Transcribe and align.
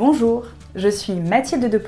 Bonjour, 0.00 0.44
je 0.76 0.88
suis 0.88 1.12
Mathilde 1.12 1.68
de 1.68 1.82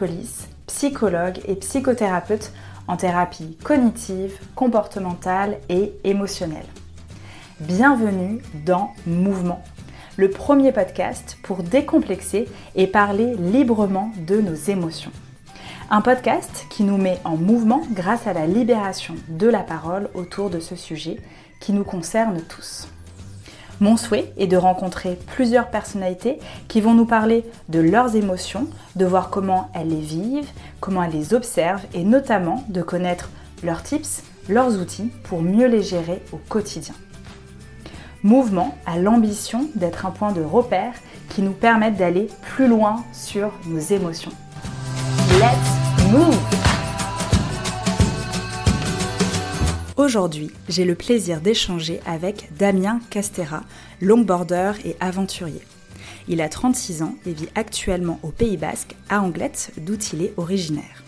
psychologue 0.67 1.41
et 1.47 1.55
psychothérapeute 1.55 2.53
en 2.87 2.99
thérapie 2.99 3.57
cognitive, 3.65 4.39
comportementale 4.55 5.57
et 5.71 5.95
émotionnelle. 6.05 6.67
Bienvenue 7.61 8.43
dans 8.67 8.91
Mouvement, 9.07 9.65
le 10.19 10.29
premier 10.29 10.73
podcast 10.73 11.39
pour 11.43 11.63
décomplexer 11.63 12.51
et 12.75 12.87
parler 12.87 13.35
librement 13.35 14.13
de 14.27 14.43
nos 14.43 14.57
émotions. 14.57 15.13
Un 15.89 16.03
podcast 16.03 16.67
qui 16.69 16.83
nous 16.83 16.99
met 16.99 17.19
en 17.25 17.39
mouvement 17.39 17.81
grâce 17.93 18.27
à 18.27 18.35
la 18.35 18.47
libération 18.47 19.15
de 19.29 19.49
la 19.49 19.61
parole 19.61 20.11
autour 20.13 20.51
de 20.51 20.61
ce 20.61 20.77
sujet 20.77 21.17
qui 21.61 21.73
nous 21.73 21.85
concerne 21.85 22.43
tous. 22.43 22.89
Mon 23.83 23.97
souhait 23.97 24.33
est 24.39 24.47
de 24.47 24.57
rencontrer 24.57 25.19
plusieurs 25.35 25.67
personnalités 25.67 26.39
qui 26.69 26.81
vont 26.81 26.95
nous 26.95 27.05
parler 27.05 27.45
de 27.69 27.81
leurs 27.81 28.15
émotions, 28.15 28.69
de 28.95 29.05
voir 29.05 29.29
comment 29.29 29.73
elles 29.75 29.89
les 29.89 30.01
vivent, 30.01 30.49
comment 30.79 31.03
elles 31.03 31.11
les 31.11 31.35
observent 31.35 31.85
et 31.93 32.05
notamment 32.05 32.63
de 32.69 32.81
connaître 32.81 33.29
leurs 33.65 33.83
tips, 33.83 34.23
leurs 34.49 34.81
outils 34.81 35.11
pour 35.25 35.43
mieux 35.43 35.67
les 35.67 35.83
gérer 35.83 36.23
au 36.31 36.37
quotidien. 36.37 36.95
Mouvement 38.23 38.79
a 38.87 38.99
l'ambition 38.99 39.67
d'être 39.75 40.07
un 40.07 40.13
point 40.13 40.31
de 40.31 40.43
repère 40.43 40.95
qui 41.29 41.43
nous 41.43 41.51
permette 41.51 41.97
d'aller 41.97 42.29
plus 42.55 42.69
loin 42.69 43.03
sur 43.13 43.51
nos 43.67 43.81
émotions. 43.81 44.31
Let's 45.41 46.13
move! 46.13 46.72
Aujourd'hui, 49.99 50.51
j'ai 50.71 50.87
le 50.87 50.95
plaisir 50.95 51.43
d'échanger 51.43 52.01
avec 52.07 52.49
Damien 52.57 52.99
Castera, 53.11 53.63
longboarder 54.01 54.73
et 54.87 54.97
aventurier. 55.01 55.61
Il 56.29 56.41
a 56.41 56.49
36 56.49 57.03
ans 57.03 57.15
et 57.27 57.33
vit 57.33 57.49
actuellement 57.55 58.19
au 58.23 58.29
Pays 58.29 58.57
Basque, 58.57 58.97
à 59.11 59.21
Anglette, 59.21 59.71
d'où 59.77 59.97
il 60.15 60.23
est 60.23 60.33
originaire. 60.39 61.05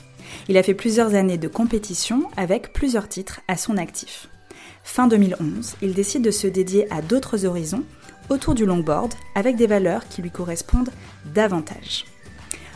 Il 0.49 0.59
a 0.59 0.63
fait 0.63 0.75
plusieurs 0.75 1.15
années 1.15 1.39
de 1.39 1.49
compétition 1.49 2.25
avec 2.37 2.75
plusieurs 2.75 3.09
titres 3.09 3.41
à 3.49 3.57
son 3.57 3.79
actif. 3.79 4.29
Fin 4.83 5.07
2011, 5.07 5.77
il 5.81 5.95
décide 5.95 6.23
de 6.23 6.31
se 6.31 6.47
dédier 6.47 6.87
à 6.93 7.01
d'autres 7.01 7.47
horizons 7.47 7.85
autour 8.29 8.55
du 8.55 8.67
longboard 8.67 9.15
avec 9.35 9.57
des 9.57 9.67
valeurs 9.67 10.09
qui 10.09 10.21
lui 10.21 10.31
correspondent 10.31 10.91
davantage. 11.35 12.05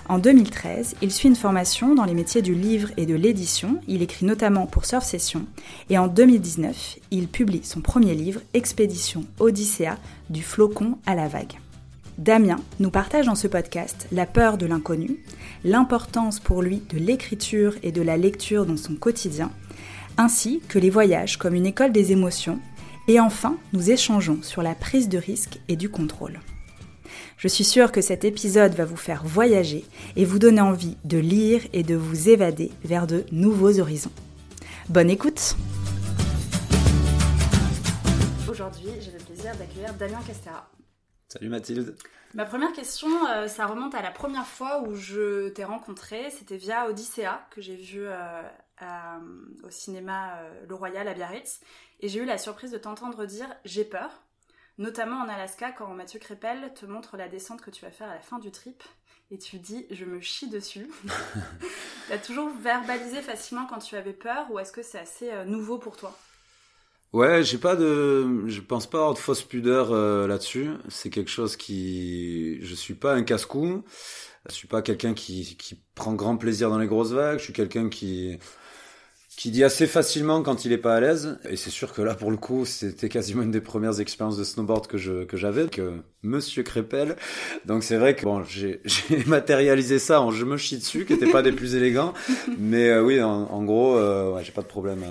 En 0.09 0.19
2013, 0.19 0.95
il 1.03 1.13
suit 1.13 1.29
une 1.29 1.37
formation 1.37 1.95
dans 1.95 2.07
les 2.07 2.15
métiers 2.15 2.41
du 2.41 2.55
livre 2.55 2.89
et 2.97 3.05
de 3.05 3.15
l'édition. 3.15 3.79
Il 3.89 4.01
écrit 4.01 4.25
notamment 4.25 4.67
pour 4.67 4.87
Surf 4.87 5.05
Session. 5.05 5.45
Et 5.91 5.99
en 5.99 6.09
2019, 6.09 6.99
il 7.11 7.29
publie 7.29 7.63
son 7.63 7.83
premier 7.83 8.15
livre, 8.15 8.41
Expédition 8.55 9.25
Odyssea, 9.39 9.99
du 10.31 10.43
flocon 10.43 10.97
à 11.05 11.15
la 11.15 11.29
vague. 11.29 11.59
Damien 12.17 12.57
nous 12.81 12.91
partage 12.91 13.27
dans 13.27 13.35
ce 13.35 13.49
podcast 13.49 14.09
la 14.11 14.25
peur 14.25 14.57
de 14.57 14.65
l'inconnu, 14.65 15.19
l'importance 15.63 16.41
pour 16.41 16.63
lui 16.63 16.83
de 16.89 16.97
l'écriture 16.97 17.75
et 17.83 17.93
de 17.93 18.03
la 18.03 18.17
lecture 18.17 18.65
dans 18.65 18.79
son 18.79 18.95
quotidien, 18.95 19.51
ainsi 20.17 20.63
que 20.69 20.79
les 20.79 20.91
voyages 20.91 21.37
comme 21.37 21.55
une 21.55 21.67
école 21.67 21.93
des 21.93 22.13
émotions, 22.13 22.59
et 23.09 23.21
enfin 23.21 23.57
nous 23.75 23.91
échangeons 23.91 24.39
sur 24.43 24.63
la 24.63 24.75
prise 24.75 25.11
de 25.11 25.19
risque 25.19 25.61
et 25.69 25.77
du 25.77 25.91
contrôle. 25.91 26.41
Je 27.39 27.47
suis 27.47 27.63
sûre 27.63 27.93
que 27.93 28.01
cet 28.01 28.25
épisode 28.25 28.75
va 28.75 28.85
vous 28.85 28.97
faire 28.97 29.23
voyager 29.23 29.85
et 30.17 30.25
vous 30.25 30.41
donner 30.41 30.61
envie 30.61 30.97
de 31.05 31.19
lire 31.19 31.63
et 31.73 31.85
de 31.85 31.95
vous 31.95 32.29
évader 32.29 32.73
vers 32.83 33.07
de 33.07 33.25
nouveaux 33.31 33.79
horizons. 33.79 34.11
Bonne 34.89 35.09
écoute 35.09 35.55
Aujourd'hui, 38.51 38.91
j'ai 38.99 39.13
le 39.13 39.19
plaisir 39.19 39.55
d'accueillir 39.57 39.95
Damien 39.95 40.19
Castera. 40.27 40.69
Salut 41.29 41.49
Mathilde. 41.49 41.95
Ma 42.35 42.45
première 42.45 42.73
question, 42.73 43.09
euh, 43.29 43.47
ça 43.47 43.67
remonte 43.67 43.95
à 43.95 44.03
la 44.03 44.11
première 44.11 44.47
fois 44.47 44.83
où 44.83 44.97
je 44.97 45.51
t'ai 45.51 45.63
rencontré. 45.63 46.31
C'était 46.31 46.57
via 46.57 46.89
Odyssea 46.89 47.47
que 47.51 47.61
j'ai 47.61 47.77
vu 47.77 48.01
euh, 48.05 48.43
au 49.63 49.71
cinéma 49.71 50.39
euh, 50.39 50.65
Le 50.69 50.75
Royal 50.75 51.07
à 51.07 51.15
Biarritz. 51.15 51.61
Et 52.01 52.09
j'ai 52.09 52.19
eu 52.19 52.25
la 52.25 52.37
surprise 52.37 52.73
de 52.73 52.79
t'entendre 52.79 53.27
dire 53.27 53.47
J'ai 53.65 53.85
peur 53.85 54.25
notamment 54.79 55.17
en 55.17 55.29
Alaska 55.29 55.73
quand 55.73 55.89
Mathieu 55.95 56.19
Crépel 56.19 56.73
te 56.75 56.87
montre 56.87 57.17
la 57.17 57.29
descente 57.29 57.61
que 57.61 57.71
tu 57.71 57.85
vas 57.85 57.91
faire 57.91 58.09
à 58.09 58.15
la 58.15 58.21
fin 58.21 58.39
du 58.39 58.51
trip 58.51 58.83
et 59.31 59.39
tu 59.39 59.59
dis 59.59 59.87
je 59.91 60.05
me 60.05 60.21
chie 60.21 60.49
dessus. 60.49 60.89
tu 62.07 62.13
as 62.13 62.19
toujours 62.19 62.51
verbalisé 62.63 63.21
facilement 63.21 63.67
quand 63.67 63.79
tu 63.79 63.97
avais 63.97 64.13
peur 64.13 64.51
ou 64.51 64.59
est-ce 64.59 64.73
que 64.73 64.83
c'est 64.83 64.99
assez 64.99 65.31
euh, 65.31 65.45
nouveau 65.45 65.79
pour 65.79 65.97
toi? 65.97 66.17
Ouais, 67.15 67.43
j'ai 67.43 67.57
pas 67.57 67.75
de, 67.75 68.47
je 68.49 68.61
pense 68.61 68.87
pas 68.87 68.99
avoir 68.99 69.15
de 69.15 69.19
fausse 69.19 69.43
pudeur 69.43 69.93
euh, 69.93 70.27
là-dessus. 70.27 70.73
C'est 70.89 71.09
quelque 71.09 71.31
chose 71.31 71.57
qui, 71.57 72.63
je 72.63 72.75
suis 72.75 72.95
pas 72.95 73.15
un 73.15 73.23
casse-cou. 73.23 73.83
Je 74.49 74.55
suis 74.55 74.69
pas 74.69 74.83
quelqu'un 74.83 75.15
qui, 75.15 75.57
qui 75.57 75.75
prend 75.95 76.13
grand 76.13 76.37
plaisir 76.37 76.69
dans 76.69 76.79
les 76.79 76.87
grosses 76.87 77.13
vagues. 77.13 77.39
Je 77.39 77.45
suis 77.45 77.53
quelqu'un 77.55 77.89
qui, 77.89 78.39
qui 79.39 79.53
dit 79.53 79.63
assez 79.63 79.87
facilement 79.87 80.43
quand 80.43 80.65
il 80.65 80.73
est 80.73 80.79
pas 80.79 80.97
à 80.97 81.01
l'aise. 81.01 81.39
Et 81.49 81.55
c'est 81.55 81.71
sûr 81.71 81.93
que 81.93 82.03
là, 82.03 82.17
pour 82.17 82.33
le 82.33 82.37
coup, 82.37 82.65
c'était 82.65 83.09
quasiment 83.09 83.43
une 83.43 83.53
des 83.53 83.61
premières 83.61 84.01
expériences 84.01 84.37
de 84.37 84.43
snowboard 84.43 84.89
que 84.89 84.99
je 84.99 85.23
que 85.23 85.37
j'avais, 85.37 85.69
que 85.69 86.03
Monsieur 86.25 86.65
Crépel. 86.65 87.15
Donc 87.65 87.85
c'est 87.85 87.99
vrai 87.99 88.17
que 88.17 88.25
bon, 88.25 88.43
j'ai 88.43 88.83
matérialisé 89.27 90.01
ça 90.01 90.21
en 90.21 90.33
je 90.33 90.45
me 90.45 90.57
chie 90.57 90.79
dessus, 90.79 91.05
qui 91.05 91.13
n'était 91.13 91.31
pas 91.31 91.43
des 91.43 91.53
plus 91.53 91.77
élégants. 91.77 92.15
Mais 92.59 92.89
euh, 92.89 93.05
oui, 93.05 93.23
en, 93.23 93.63
gros, 93.63 93.97
euh, 93.97 94.33
ouais, 94.33 94.43
j'ai 94.43 94.51
pas 94.51 94.63
de 94.63 94.67
problème 94.67 95.05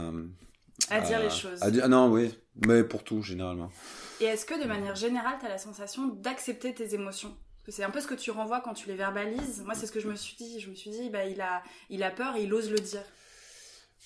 à, 0.90 0.96
à, 0.98 1.00
dire 1.00 1.22
les 1.22 1.30
choses. 1.30 1.64
À, 1.64 1.72
dire, 1.72 1.88
non, 1.88 2.12
oui, 2.12 2.38
mais 2.66 2.84
pour 2.84 3.06
tout 3.06 3.22
généralement. 3.22 3.72
Et 4.20 4.26
est-ce 4.26 4.46
que 4.46 4.62
de 4.62 4.68
manière 4.68 4.96
générale, 4.96 5.36
tu 5.40 5.46
as 5.46 5.50
la 5.50 5.58
sensation 5.58 6.06
d'accepter 6.06 6.74
tes 6.74 6.94
émotions? 6.94 7.34
C'est 7.70 7.84
un 7.84 7.92
peu 7.92 8.02
ce 8.02 8.08
que 8.08 8.16
tu 8.16 8.32
renvoies 8.32 8.60
quand 8.60 8.74
tu 8.74 8.90
les 8.90 8.96
verbalises. 8.96 9.64
Moi, 9.64 9.74
c'est 9.74 9.88
ce 9.88 9.94
que 9.94 10.02
je 10.02 10.10
me 10.10 10.16
suis 10.16 10.36
dit. 10.36 10.60
Je 10.60 10.70
me 10.70 10.76
suis 10.76 10.90
dit, 10.90 11.10
bah, 11.10 11.24
il 11.24 11.40
a, 11.40 11.64
il 11.90 12.04
a 12.04 12.12
peur 12.12 12.36
et 12.36 12.44
il 12.44 12.54
ose 12.54 12.70
le 12.70 12.80
dire. 12.80 13.04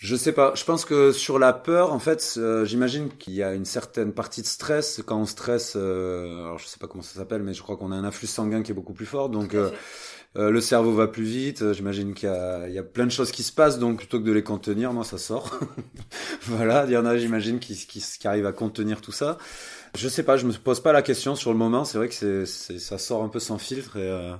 Je 0.01 0.15
sais 0.15 0.31
pas. 0.31 0.53
Je 0.55 0.63
pense 0.63 0.83
que 0.83 1.11
sur 1.11 1.37
la 1.37 1.53
peur, 1.53 1.93
en 1.93 1.99
fait, 1.99 2.33
euh, 2.37 2.65
j'imagine 2.65 3.09
qu'il 3.19 3.33
y 3.33 3.43
a 3.43 3.53
une 3.53 3.65
certaine 3.65 4.13
partie 4.13 4.41
de 4.41 4.47
stress. 4.47 4.99
Quand 5.05 5.19
on 5.19 5.27
stresse, 5.27 5.73
euh, 5.75 6.39
alors 6.39 6.57
je 6.57 6.65
sais 6.65 6.79
pas 6.79 6.87
comment 6.87 7.03
ça 7.03 7.19
s'appelle, 7.19 7.43
mais 7.43 7.53
je 7.53 7.61
crois 7.61 7.77
qu'on 7.77 7.91
a 7.91 7.95
un 7.95 8.03
influx 8.03 8.25
sanguin 8.25 8.63
qui 8.63 8.71
est 8.71 8.73
beaucoup 8.73 8.93
plus 8.93 9.05
fort. 9.05 9.29
Donc 9.29 9.53
euh, 9.53 9.69
euh, 10.37 10.49
le 10.49 10.59
cerveau 10.59 10.91
va 10.91 11.07
plus 11.07 11.23
vite. 11.23 11.73
J'imagine 11.73 12.15
qu'il 12.15 12.29
y, 12.29 12.73
y 12.73 12.79
a, 12.79 12.83
plein 12.83 13.05
de 13.05 13.11
choses 13.11 13.29
qui 13.29 13.43
se 13.43 13.51
passent. 13.51 13.77
Donc 13.77 13.97
plutôt 13.97 14.19
que 14.19 14.25
de 14.25 14.31
les 14.31 14.41
contenir, 14.41 14.91
moi 14.91 15.03
ça 15.03 15.19
sort. 15.19 15.59
voilà. 16.45 16.85
Il 16.87 16.93
y 16.93 16.97
en 16.97 17.05
a, 17.05 17.15
j'imagine, 17.17 17.59
qui, 17.59 17.75
qui, 17.75 18.01
qui 18.01 18.27
arrivent 18.27 18.47
à 18.47 18.53
contenir 18.53 19.01
tout 19.01 19.11
ça. 19.11 19.37
Je 19.95 20.09
sais 20.09 20.23
pas. 20.23 20.35
Je 20.35 20.47
me 20.47 20.53
pose 20.53 20.79
pas 20.79 20.93
la 20.93 21.03
question 21.03 21.35
sur 21.35 21.51
le 21.51 21.59
moment. 21.59 21.85
C'est 21.85 21.99
vrai 21.99 22.09
que 22.09 22.45
c'est, 22.45 22.79
ça 22.79 22.97
sort 22.97 23.21
un 23.21 23.29
peu 23.29 23.39
sans 23.39 23.59
filtre 23.59 23.97
et, 23.97 24.33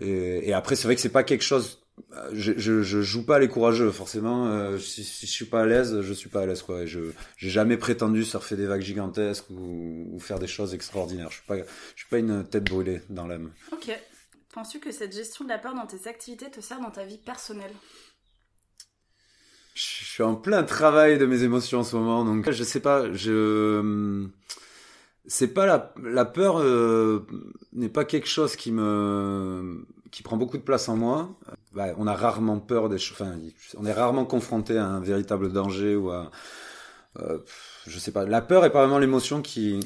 et, 0.00 0.48
et 0.48 0.52
après 0.52 0.74
c'est 0.74 0.88
vrai 0.88 0.96
que 0.96 1.00
c'est 1.00 1.08
pas 1.08 1.22
quelque 1.22 1.44
chose 1.44 1.81
je, 2.32 2.52
je, 2.56 2.82
je, 2.82 3.02
joue 3.02 3.24
pas 3.24 3.38
les 3.38 3.48
courageux 3.48 3.90
forcément. 3.90 4.46
Euh, 4.46 4.78
si, 4.78 5.04
si, 5.04 5.26
je 5.26 5.30
suis 5.30 5.44
pas 5.44 5.62
à 5.62 5.66
l'aise 5.66 6.00
je 6.00 6.12
suis 6.12 6.28
pas 6.28 6.42
à 6.42 6.46
l'aise 6.46 6.62
quoi. 6.62 6.86
Je 6.86 7.00
j'ai 7.36 7.50
jamais 7.50 7.76
prétendu 7.76 8.24
surfer 8.24 8.56
des 8.56 8.66
vagues 8.66 8.82
gigantesques 8.82 9.48
ou, 9.50 10.08
ou, 10.12 10.18
faire 10.18 10.38
des 10.38 10.46
choses 10.46 10.74
extraordinaires. 10.74 11.28
Je 11.30 11.36
suis 11.36 11.46
pas 11.46 11.56
je 11.56 11.62
suis 11.96 12.08
pas 12.08 12.18
une 12.18 12.44
tête 12.44 12.64
brûlée 12.64 13.02
dans 13.10 13.26
l'âme. 13.26 13.50
Ok. 13.72 13.90
Penses-tu 14.52 14.80
que 14.80 14.92
cette 14.92 15.14
gestion 15.14 15.44
de 15.44 15.48
la 15.48 15.58
peur 15.58 15.74
dans 15.74 15.86
tes 15.86 16.08
activités 16.08 16.50
te 16.50 16.60
sert 16.60 16.80
dans 16.80 16.90
ta 16.90 17.04
vie 17.04 17.18
personnelle? 17.18 17.72
Je 19.74 19.82
suis 19.82 20.22
en 20.22 20.34
plein 20.34 20.64
travail 20.64 21.16
de 21.16 21.24
mes 21.24 21.44
émotions 21.44 21.80
en 21.80 21.84
ce 21.84 21.96
moment 21.96 22.24
donc 22.26 22.50
je 22.50 22.64
sais 22.64 22.80
pas 22.80 23.10
je 23.14 24.28
c'est 25.26 25.54
pas 25.54 25.64
la, 25.64 25.94
la 26.02 26.26
peur 26.26 26.58
euh, 26.58 27.26
n'est 27.72 27.88
pas 27.88 28.04
quelque 28.04 28.28
chose 28.28 28.54
qui 28.56 28.70
me 28.70 29.86
qui 30.12 30.22
prend 30.22 30.36
beaucoup 30.36 30.58
de 30.58 30.62
place 30.62 30.88
en 30.88 30.96
moi. 30.96 31.34
Bah, 31.72 31.86
on 31.96 32.06
a 32.06 32.14
rarement 32.14 32.60
peur 32.60 32.88
des 32.88 32.98
choses. 32.98 33.16
Enfin, 33.20 33.34
on 33.78 33.86
est 33.86 33.92
rarement 33.92 34.24
confronté 34.24 34.76
à 34.76 34.86
un 34.86 35.00
véritable 35.00 35.52
danger 35.52 35.96
ou 35.96 36.10
à. 36.10 36.30
Euh, 37.18 37.38
je 37.86 37.98
sais 37.98 38.12
pas. 38.12 38.24
La 38.24 38.40
peur 38.40 38.64
est 38.64 38.70
pas 38.70 38.80
vraiment 38.80 38.98
l'émotion 38.98 39.42
qui, 39.42 39.80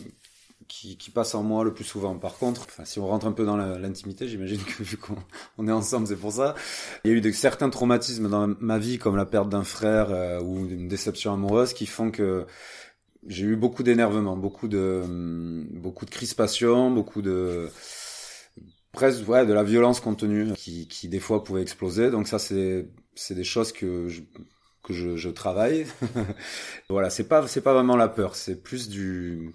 qui, 0.68 0.96
qui, 0.96 1.10
passe 1.10 1.34
en 1.34 1.42
moi 1.42 1.64
le 1.64 1.72
plus 1.72 1.84
souvent. 1.84 2.16
Par 2.18 2.38
contre, 2.38 2.62
enfin, 2.68 2.84
si 2.84 2.98
on 2.98 3.06
rentre 3.06 3.26
un 3.26 3.32
peu 3.32 3.44
dans 3.44 3.56
l'intimité, 3.56 4.28
j'imagine 4.28 4.62
que 4.62 4.82
vu 4.82 4.96
qu'on 4.96 5.16
on 5.58 5.68
est 5.68 5.72
ensemble, 5.72 6.08
c'est 6.08 6.16
pour 6.16 6.32
ça. 6.32 6.56
Il 7.04 7.10
y 7.10 7.14
a 7.14 7.16
eu 7.16 7.20
de, 7.20 7.30
certains 7.30 7.70
traumatismes 7.70 8.28
dans 8.28 8.48
ma 8.60 8.78
vie, 8.78 8.98
comme 8.98 9.16
la 9.16 9.26
perte 9.26 9.48
d'un 9.48 9.64
frère 9.64 10.08
euh, 10.10 10.40
ou 10.40 10.66
une 10.68 10.88
déception 10.88 11.32
amoureuse, 11.32 11.72
qui 11.72 11.86
font 11.86 12.10
que 12.10 12.46
j'ai 13.28 13.44
eu 13.44 13.56
beaucoup 13.56 13.84
d'énervement, 13.84 14.36
beaucoup 14.36 14.68
de, 14.68 15.02
beaucoup 15.72 16.04
de 16.04 16.10
crispation, 16.10 16.90
beaucoup 16.90 17.22
de 17.22 17.70
presque 18.96 19.28
ouais, 19.28 19.46
de 19.46 19.52
la 19.52 19.62
violence 19.62 20.00
contenue 20.00 20.52
qui, 20.54 20.88
qui 20.88 21.08
des 21.08 21.20
fois 21.20 21.44
pouvait 21.44 21.62
exploser. 21.62 22.10
Donc 22.10 22.26
ça, 22.26 22.40
c'est 22.40 22.88
c'est 23.14 23.34
des 23.34 23.44
choses 23.44 23.72
que 23.72 24.08
je, 24.08 24.22
que 24.82 24.92
je, 24.92 25.16
je 25.16 25.28
travaille. 25.28 25.86
voilà, 26.88 27.10
c'est 27.10 27.28
pas 27.28 27.46
c'est 27.46 27.60
pas 27.60 27.74
vraiment 27.74 27.96
la 27.96 28.08
peur, 28.08 28.34
c'est 28.34 28.60
plus 28.60 28.88
du 28.88 29.54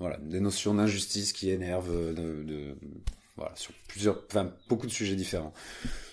voilà 0.00 0.16
des 0.16 0.40
notions 0.40 0.74
d'injustice 0.74 1.32
qui 1.32 1.50
énervent 1.50 2.14
de, 2.14 2.42
de 2.42 2.76
voilà 3.36 3.54
sur 3.54 3.72
plusieurs 3.86 4.24
enfin 4.28 4.52
beaucoup 4.68 4.86
de 4.86 4.92
sujets 4.92 5.14
différents. 5.14 5.52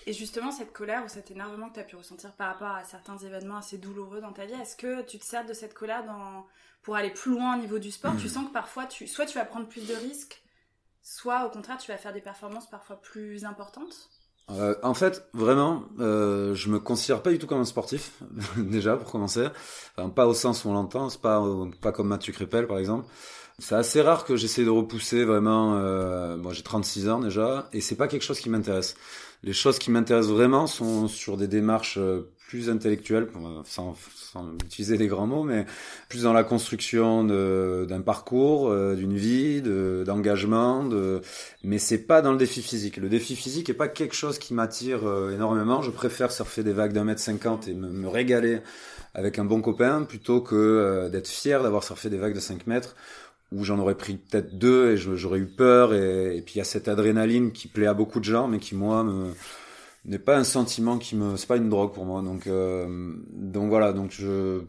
Et 0.06 0.12
justement, 0.12 0.50
cette 0.50 0.72
colère 0.72 1.04
ou 1.04 1.08
cet 1.08 1.30
énervement 1.30 1.68
que 1.68 1.74
tu 1.74 1.80
as 1.80 1.84
pu 1.84 1.96
ressentir 1.96 2.32
par 2.32 2.48
rapport 2.48 2.74
à 2.74 2.84
certains 2.84 3.18
événements 3.18 3.56
assez 3.56 3.78
douloureux 3.78 4.20
dans 4.20 4.32
ta 4.32 4.44
vie, 4.44 4.54
est-ce 4.54 4.76
que 4.76 5.02
tu 5.02 5.18
te 5.18 5.24
sers 5.24 5.46
de 5.46 5.52
cette 5.52 5.74
colère 5.74 6.04
dans... 6.04 6.46
pour 6.82 6.96
aller 6.96 7.10
plus 7.10 7.32
loin 7.32 7.56
au 7.56 7.60
niveau 7.60 7.78
du 7.78 7.90
sport? 7.90 8.14
Tu 8.20 8.28
sens 8.28 8.48
que 8.48 8.52
parfois, 8.52 8.86
tu... 8.86 9.06
soit 9.06 9.26
tu 9.26 9.38
vas 9.38 9.44
prendre 9.44 9.68
plus 9.68 9.86
de 9.86 9.94
risques, 9.94 10.42
soit 11.02 11.46
au 11.46 11.50
contraire 11.50 11.78
tu 11.78 11.90
vas 11.90 11.98
faire 11.98 12.12
des 12.12 12.20
performances 12.20 12.68
parfois 12.68 13.00
plus 13.00 13.44
importantes 13.44 14.10
euh, 14.50 14.74
en 14.82 14.94
fait, 14.94 15.28
vraiment, 15.32 15.84
euh, 16.00 16.56
je 16.56 16.70
me 16.70 16.80
considère 16.80 17.22
pas 17.22 17.30
du 17.30 17.38
tout 17.38 17.46
comme 17.46 17.60
un 17.60 17.64
sportif, 17.64 18.20
déjà 18.56 18.96
pour 18.96 19.12
commencer. 19.12 19.46
Enfin, 19.96 20.08
pas 20.08 20.26
au 20.26 20.34
sens 20.34 20.64
où 20.64 20.70
on 20.70 20.72
l'entend, 20.72 21.08
c'est 21.08 21.20
pas 21.20 21.40
pas 21.80 21.92
comme 21.92 22.08
Mathieu 22.08 22.32
Crépel 22.32 22.66
par 22.66 22.78
exemple. 22.78 23.06
C'est 23.60 23.74
assez 23.74 24.00
rare 24.00 24.24
que 24.24 24.36
j'essaie 24.36 24.64
de 24.64 24.70
repousser 24.70 25.24
vraiment. 25.24 25.76
Euh, 25.76 26.36
bon, 26.36 26.50
j'ai 26.50 26.62
36 26.62 27.08
ans 27.10 27.20
déjà, 27.20 27.68
et 27.72 27.80
c'est 27.80 27.94
pas 27.94 28.08
quelque 28.08 28.22
chose 28.22 28.40
qui 28.40 28.48
m'intéresse. 28.48 28.96
Les 29.42 29.52
choses 29.52 29.78
qui 29.78 29.90
m'intéressent 29.90 30.32
vraiment 30.32 30.66
sont 30.66 31.08
sur 31.08 31.36
des 31.36 31.46
démarches 31.46 31.98
euh, 31.98 32.32
plus 32.50 32.68
intellectuelles, 32.68 33.28
sans, 33.64 33.94
sans 34.16 34.52
utiliser 34.64 34.98
des 34.98 35.06
grands 35.06 35.28
mots, 35.28 35.44
mais 35.44 35.66
plus 36.08 36.24
dans 36.24 36.32
la 36.32 36.42
construction 36.42 37.22
d'un 37.22 38.00
parcours, 38.00 38.70
euh, 38.70 38.96
d'une 38.96 39.16
vie, 39.16 39.62
d'engagement. 39.62 40.84
De, 40.84 41.20
mais 41.62 41.78
c'est 41.78 41.98
pas 41.98 42.22
dans 42.22 42.32
le 42.32 42.38
défi 42.38 42.60
physique. 42.60 42.96
Le 42.96 43.08
défi 43.08 43.36
physique 43.36 43.70
est 43.70 43.74
pas 43.74 43.86
quelque 43.86 44.16
chose 44.16 44.40
qui 44.40 44.52
m'attire 44.52 45.06
euh, 45.06 45.32
énormément. 45.32 45.80
Je 45.80 45.92
préfère 45.92 46.32
surfer 46.32 46.64
des 46.64 46.72
vagues 46.72 46.92
d'un 46.92 47.04
mètre 47.04 47.20
cinquante 47.20 47.68
et 47.68 47.74
me, 47.74 47.88
me, 47.88 48.08
régaler 48.08 48.58
avec 49.14 49.38
un 49.38 49.44
bon 49.44 49.62
copain 49.62 50.02
plutôt 50.02 50.40
que 50.40 51.08
d'être 51.08 51.28
fier 51.28 51.62
d'avoir 51.62 51.84
surfé 51.84 52.10
des 52.10 52.18
vagues 52.18 52.34
de 52.34 52.40
5 52.40 52.66
mètres 52.66 52.96
où 53.52 53.64
j'en 53.64 53.78
aurais 53.78 53.96
pris 53.96 54.14
peut-être 54.14 54.58
deux 54.58 54.92
et 54.92 54.96
j'aurais 54.96 55.38
eu 55.38 55.46
peur 55.46 55.94
et, 55.94 56.36
et 56.36 56.42
puis 56.42 56.54
il 56.54 56.58
y 56.58 56.60
a 56.60 56.64
cette 56.64 56.86
adrénaline 56.86 57.50
qui 57.50 57.66
plaît 57.66 57.88
à 57.88 57.94
beaucoup 57.94 58.20
de 58.20 58.24
gens 58.24 58.46
mais 58.46 58.58
qui 58.58 58.76
moi 58.76 59.02
me 59.02 59.32
n'est 60.04 60.18
pas 60.18 60.36
un 60.36 60.44
sentiment 60.44 60.98
qui 60.98 61.16
me 61.16 61.36
c'est 61.36 61.46
pas 61.46 61.56
une 61.56 61.68
drogue 61.68 61.92
pour 61.92 62.04
moi 62.04 62.22
donc 62.22 62.46
euh, 62.46 63.14
donc 63.32 63.68
voilà 63.68 63.92
donc 63.92 64.10
je 64.12 64.62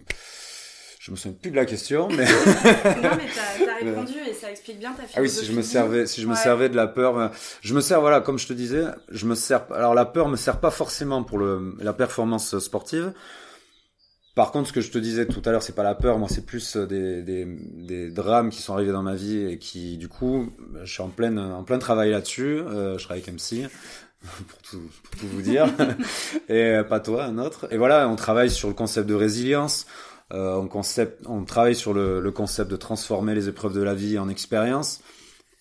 je 1.00 1.12
me 1.12 1.16
souviens 1.16 1.38
plus 1.42 1.51
de 1.51 1.56
la 1.56 1.66
question 1.66 2.10
mais 2.10 2.25
non 2.25 3.10
mais 3.18 3.28
t'as 3.33 3.72
as 3.72 3.83
répondu 3.83 4.13
et 4.30 4.33
ça 4.33 4.51
explique 4.51 4.80
bien 4.80 4.92
ta 4.92 5.04
philosophie 5.04 5.16
ah 5.16 5.22
oui 5.22 5.30
si 5.30 5.45
je 5.45 5.54
me 5.54 5.62
servais 5.62 6.06
si 6.06 6.22
je 6.22 6.28
me 6.28 6.36
servais 6.36 6.69
de 6.69 6.75
la 6.75 6.88
peur 6.88 7.18
euh, 7.18 7.28
je 7.62 7.74
me 7.74 7.81
sers 7.81 8.01
voilà 8.01 8.22
comme 8.22 8.38
je 8.38 8.48
te 8.48 8.54
disais 8.54 8.83
je 9.10 9.25
me 9.25 9.36
sers 9.36 9.72
alors 9.72 9.94
la 9.94 10.06
peur 10.06 10.28
me 10.28 10.38
sert 10.38 10.60
pas 10.60 10.72
forcément 10.72 11.24
pour 11.24 11.38
le 11.38 11.75
la 11.80 11.94
performance 11.94 12.60
sportive 12.60 13.13
par 14.33 14.51
contre, 14.51 14.69
ce 14.69 14.74
que 14.74 14.81
je 14.81 14.92
te 14.92 14.98
disais 14.98 15.25
tout 15.25 15.42
à 15.44 15.51
l'heure, 15.51 15.62
c'est 15.62 15.75
pas 15.75 15.83
la 15.83 15.95
peur, 15.95 16.18
moi, 16.18 16.30
c'est 16.30 16.45
plus 16.45 16.78
euh, 16.78 16.86
des, 16.86 17.22
des, 17.22 17.45
des, 17.45 18.10
drames 18.12 18.50
qui 18.50 18.62
sont 18.62 18.74
arrivés 18.74 18.94
dans 18.94 19.04
ma 19.04 19.16
vie 19.16 19.45
et 19.45 19.57
qui, 19.57 19.98
du 19.98 20.07
coup, 20.07 20.50
je 20.83 20.92
suis 20.92 21.01
en 21.01 21.10
plein, 21.10 21.38
en 21.38 21.63
plein 21.63 21.80
travail 21.80 22.12
là-dessus. 22.12 22.60
Euh, 22.60 22.98
je 22.98 23.04
travaille 23.04 23.24
avec 23.24 23.33
MC, 23.33 23.69
pour 24.47 24.62
tout, 24.62 24.81
pour 25.03 25.19
tout 25.19 25.27
vous 25.27 25.41
dire, 25.41 25.68
et 26.50 26.63
euh, 26.63 26.83
pas 26.83 27.00
toi, 27.00 27.25
un 27.25 27.38
autre. 27.38 27.68
Et 27.71 27.77
voilà, 27.77 28.07
on 28.07 28.15
travaille 28.15 28.50
sur 28.50 28.68
le 28.68 28.73
concept 28.73 29.07
de 29.07 29.15
résilience. 29.15 29.88
Euh, 30.33 30.56
on, 30.56 30.68
concept, 30.68 31.25
on 31.27 31.44
travaille 31.44 31.75
sur 31.75 31.94
le, 31.94 32.21
le, 32.21 32.31
concept 32.31 32.71
de 32.71 32.77
transformer 32.77 33.35
les 33.35 33.50
épreuves 33.50 33.73
de 33.73 33.81
la 33.81 33.94
vie 33.94 34.18
en 34.18 34.29
expérience 34.29 35.01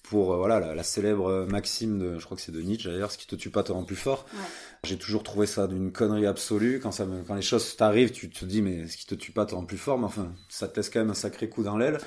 pour 0.05 0.33
euh, 0.33 0.37
voilà 0.37 0.61
la, 0.61 0.75
la, 0.77 0.83
célèbre 0.85 1.47
maxime 1.49 1.99
de, 1.99 2.19
je 2.19 2.25
crois 2.25 2.37
que 2.37 2.43
c'est 2.43 2.53
de 2.53 2.61
Nietzsche 2.61 2.89
d'ailleurs, 2.89 3.11
ce 3.11 3.19
qui 3.19 3.27
te 3.27 3.35
tue 3.35 3.51
pas 3.51 3.62
te 3.65 3.73
rend 3.73 3.83
plus 3.83 3.97
fort. 3.97 4.27
Ouais. 4.33 4.41
J'ai 4.85 4.97
toujours 4.97 5.23
trouvé 5.23 5.47
ça 5.47 5.67
d'une 5.67 5.91
connerie 5.91 6.27
absolue. 6.27 6.81
Quand 6.81 6.93
ça 6.93 7.05
me, 7.05 7.23
quand 7.23 7.35
les 7.35 7.43
choses 7.43 7.77
t'arrivent, 7.77 8.12
tu 8.12 8.31
te 8.31 8.45
dis 8.45 8.62
mais 8.62 8.87
ce 8.87 8.97
qui 8.97 9.07
te 9.07 9.15
tue 9.15 9.33
pas 9.33 9.45
te 9.45 9.55
rend 9.55 9.65
plus 9.65 9.79
fort, 9.79 9.99
mais 9.99 10.07
enfin 10.07 10.33
ça 10.49 10.69
te 10.69 10.77
laisse 10.77 10.91
quand 10.91 11.01
même 11.01 11.11
un 11.11 11.15
sacré 11.15 11.49
coup 11.49 11.62
dans 11.62 11.77
l'aile. 11.77 11.99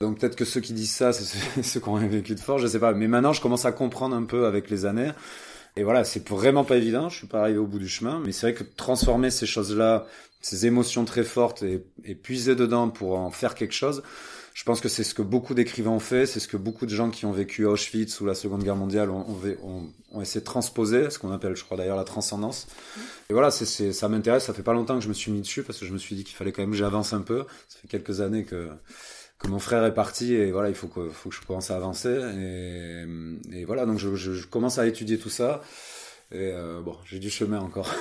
Donc 0.00 0.18
peut-être 0.18 0.36
que 0.36 0.46
ceux 0.46 0.60
qui 0.62 0.72
disent 0.72 0.92
ça, 0.92 1.12
c'est 1.12 1.62
ceux 1.62 1.80
qui 1.80 1.88
ont 1.88 1.96
vécu 1.96 2.34
de 2.34 2.40
fort, 2.40 2.58
je 2.58 2.66
sais 2.66 2.78
pas. 2.78 2.94
Mais 2.94 3.06
maintenant, 3.06 3.34
je 3.34 3.42
commence 3.42 3.66
à 3.66 3.72
comprendre 3.72 4.16
un 4.16 4.24
peu 4.24 4.46
avec 4.46 4.70
les 4.70 4.86
années. 4.86 5.10
Et 5.76 5.82
voilà, 5.82 6.04
c'est 6.04 6.28
vraiment 6.28 6.64
pas 6.64 6.76
évident. 6.76 7.08
Je 7.08 7.18
suis 7.18 7.26
pas 7.26 7.40
arrivé 7.42 7.58
au 7.58 7.66
bout 7.66 7.78
du 7.78 7.88
chemin, 7.88 8.20
mais 8.24 8.32
c'est 8.32 8.50
vrai 8.50 8.54
que 8.54 8.64
transformer 8.76 9.30
ces 9.30 9.46
choses-là, 9.46 10.06
ces 10.40 10.66
émotions 10.66 11.04
très 11.04 11.24
fortes 11.24 11.62
et, 11.62 12.14
puiser 12.14 12.54
dedans 12.54 12.88
pour 12.88 13.18
en 13.18 13.30
faire 13.30 13.54
quelque 13.54 13.74
chose, 13.74 14.02
je 14.52 14.64
pense 14.64 14.80
que 14.80 14.88
c'est 14.88 15.04
ce 15.04 15.14
que 15.14 15.22
beaucoup 15.22 15.54
d'écrivains 15.54 15.92
ont 15.92 16.00
fait, 16.00 16.26
c'est 16.26 16.40
ce 16.40 16.48
que 16.48 16.56
beaucoup 16.56 16.84
de 16.84 16.90
gens 16.90 17.10
qui 17.10 17.24
ont 17.24 17.32
vécu 17.32 17.64
Auschwitz 17.64 18.20
ou 18.20 18.26
la 18.26 18.34
Seconde 18.34 18.64
Guerre 18.64 18.76
mondiale 18.76 19.08
ont, 19.10 19.24
essayé 20.20 20.40
de 20.40 20.44
transposer, 20.44 21.08
ce 21.08 21.18
qu'on 21.18 21.30
appelle, 21.30 21.54
je 21.54 21.64
crois 21.64 21.76
d'ailleurs, 21.76 21.96
la 21.96 22.04
transcendance. 22.04 22.66
Et 23.28 23.32
voilà, 23.32 23.50
c'est 23.50 23.92
ça 23.92 24.08
m'intéresse. 24.08 24.44
Ça 24.44 24.54
fait 24.54 24.64
pas 24.64 24.72
longtemps 24.72 24.96
que 24.96 25.04
je 25.04 25.08
me 25.08 25.14
suis 25.14 25.30
mis 25.30 25.40
dessus 25.40 25.62
parce 25.62 25.78
que 25.78 25.86
je 25.86 25.92
me 25.92 25.98
suis 25.98 26.16
dit 26.16 26.24
qu'il 26.24 26.34
fallait 26.34 26.52
quand 26.52 26.62
même 26.62 26.72
que 26.72 26.76
j'avance 26.76 27.12
un 27.12 27.20
peu. 27.20 27.46
Ça 27.68 27.78
fait 27.80 27.88
quelques 27.88 28.20
années 28.20 28.44
que 28.44 28.68
que 29.40 29.48
mon 29.48 29.58
frère 29.58 29.84
est 29.84 29.94
parti 29.94 30.34
et 30.34 30.52
voilà, 30.52 30.68
il 30.68 30.74
faut 30.74 30.88
que, 30.88 31.08
faut 31.08 31.30
que 31.30 31.34
je 31.34 31.40
commence 31.40 31.70
à 31.70 31.76
avancer. 31.76 32.14
Et, 32.38 33.60
et 33.60 33.64
voilà, 33.64 33.86
donc 33.86 33.98
je, 33.98 34.14
je, 34.14 34.32
je, 34.32 34.46
commence 34.46 34.78
à 34.78 34.86
étudier 34.86 35.18
tout 35.18 35.30
ça. 35.30 35.62
Et 36.30 36.52
euh, 36.52 36.80
bon, 36.80 36.96
j'ai 37.04 37.18
du 37.18 37.30
chemin 37.30 37.60
encore. 37.60 37.92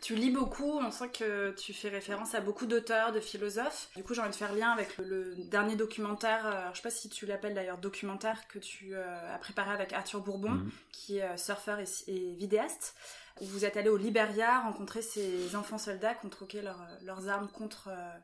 Tu 0.00 0.14
lis 0.14 0.30
beaucoup, 0.30 0.78
on 0.80 0.90
sent 0.90 1.10
que 1.10 1.50
tu 1.50 1.74
fais 1.74 1.90
référence 1.90 2.34
à 2.34 2.40
beaucoup 2.40 2.64
d'auteurs, 2.64 3.12
de 3.12 3.20
philosophes. 3.20 3.90
Du 3.96 4.02
coup, 4.02 4.14
j'ai 4.14 4.22
envie 4.22 4.30
de 4.30 4.34
faire 4.34 4.54
lien 4.54 4.70
avec 4.70 4.96
le, 4.96 5.34
le 5.34 5.44
dernier 5.44 5.76
documentaire, 5.76 6.46
euh, 6.46 6.70
je 6.72 6.76
sais 6.78 6.82
pas 6.82 6.90
si 6.90 7.10
tu 7.10 7.26
l'appelles 7.26 7.52
d'ailleurs 7.54 7.76
documentaire, 7.76 8.48
que 8.48 8.58
tu 8.58 8.94
euh, 8.94 9.34
as 9.34 9.38
préparé 9.38 9.72
avec 9.72 9.92
Arthur 9.92 10.20
Bourbon, 10.20 10.54
-hmm. 10.54 10.70
qui 10.90 11.18
est 11.18 11.24
euh, 11.24 11.36
surfeur 11.36 11.78
et, 11.80 11.84
et, 12.06 12.32
vidéaste. 12.34 12.94
Où 13.42 13.44
vous 13.44 13.64
êtes 13.66 13.76
allé 13.76 13.90
au 13.90 13.98
Liberia 13.98 14.60
rencontrer 14.60 15.02
ces 15.02 15.54
enfants 15.54 15.78
soldats 15.78 16.14
qui 16.14 16.24
ont 16.26 16.30
troqué 16.30 16.62
leur, 16.62 16.78
leurs 17.04 17.28
armes 17.28 17.48
contre, 17.48 17.88
euh, 17.88 18.18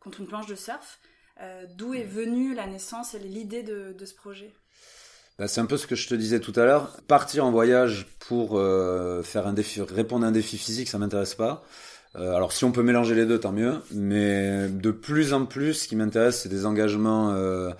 contre 0.00 0.20
une 0.20 0.28
planche 0.28 0.46
de 0.46 0.54
surf. 0.54 1.00
Euh, 1.40 1.64
D'où 1.76 1.94
est 1.94 2.04
venue 2.04 2.54
la 2.54 2.66
naissance 2.66 3.14
et 3.14 3.18
l'idée 3.18 3.62
de, 3.62 3.94
de 3.98 4.04
ce 4.04 4.14
projet 4.14 4.52
bah, 5.38 5.48
c'est 5.48 5.60
un 5.60 5.66
peu 5.66 5.76
ce 5.76 5.86
que 5.86 5.94
je 5.94 6.08
te 6.08 6.14
disais 6.14 6.40
tout 6.40 6.54
à 6.56 6.64
l'heure. 6.64 6.96
Partir 7.08 7.44
en 7.44 7.50
voyage 7.50 8.06
pour 8.20 8.58
euh, 8.58 9.22
faire 9.22 9.46
un 9.46 9.52
défi, 9.52 9.82
répondre 9.82 10.24
à 10.24 10.28
un 10.28 10.32
défi 10.32 10.56
physique, 10.56 10.88
ça 10.88 10.98
m'intéresse 10.98 11.34
pas. 11.34 11.62
Euh, 12.16 12.34
alors 12.34 12.52
si 12.52 12.64
on 12.64 12.72
peut 12.72 12.82
mélanger 12.82 13.14
les 13.14 13.26
deux, 13.26 13.38
tant 13.38 13.52
mieux. 13.52 13.82
Mais 13.92 14.68
de 14.70 14.90
plus 14.90 15.34
en 15.34 15.44
plus, 15.44 15.74
ce 15.74 15.88
qui 15.88 15.96
m'intéresse, 15.96 16.40
c'est 16.40 16.48
des 16.48 16.64
engagements, 16.64 17.32
euh, 17.34 17.70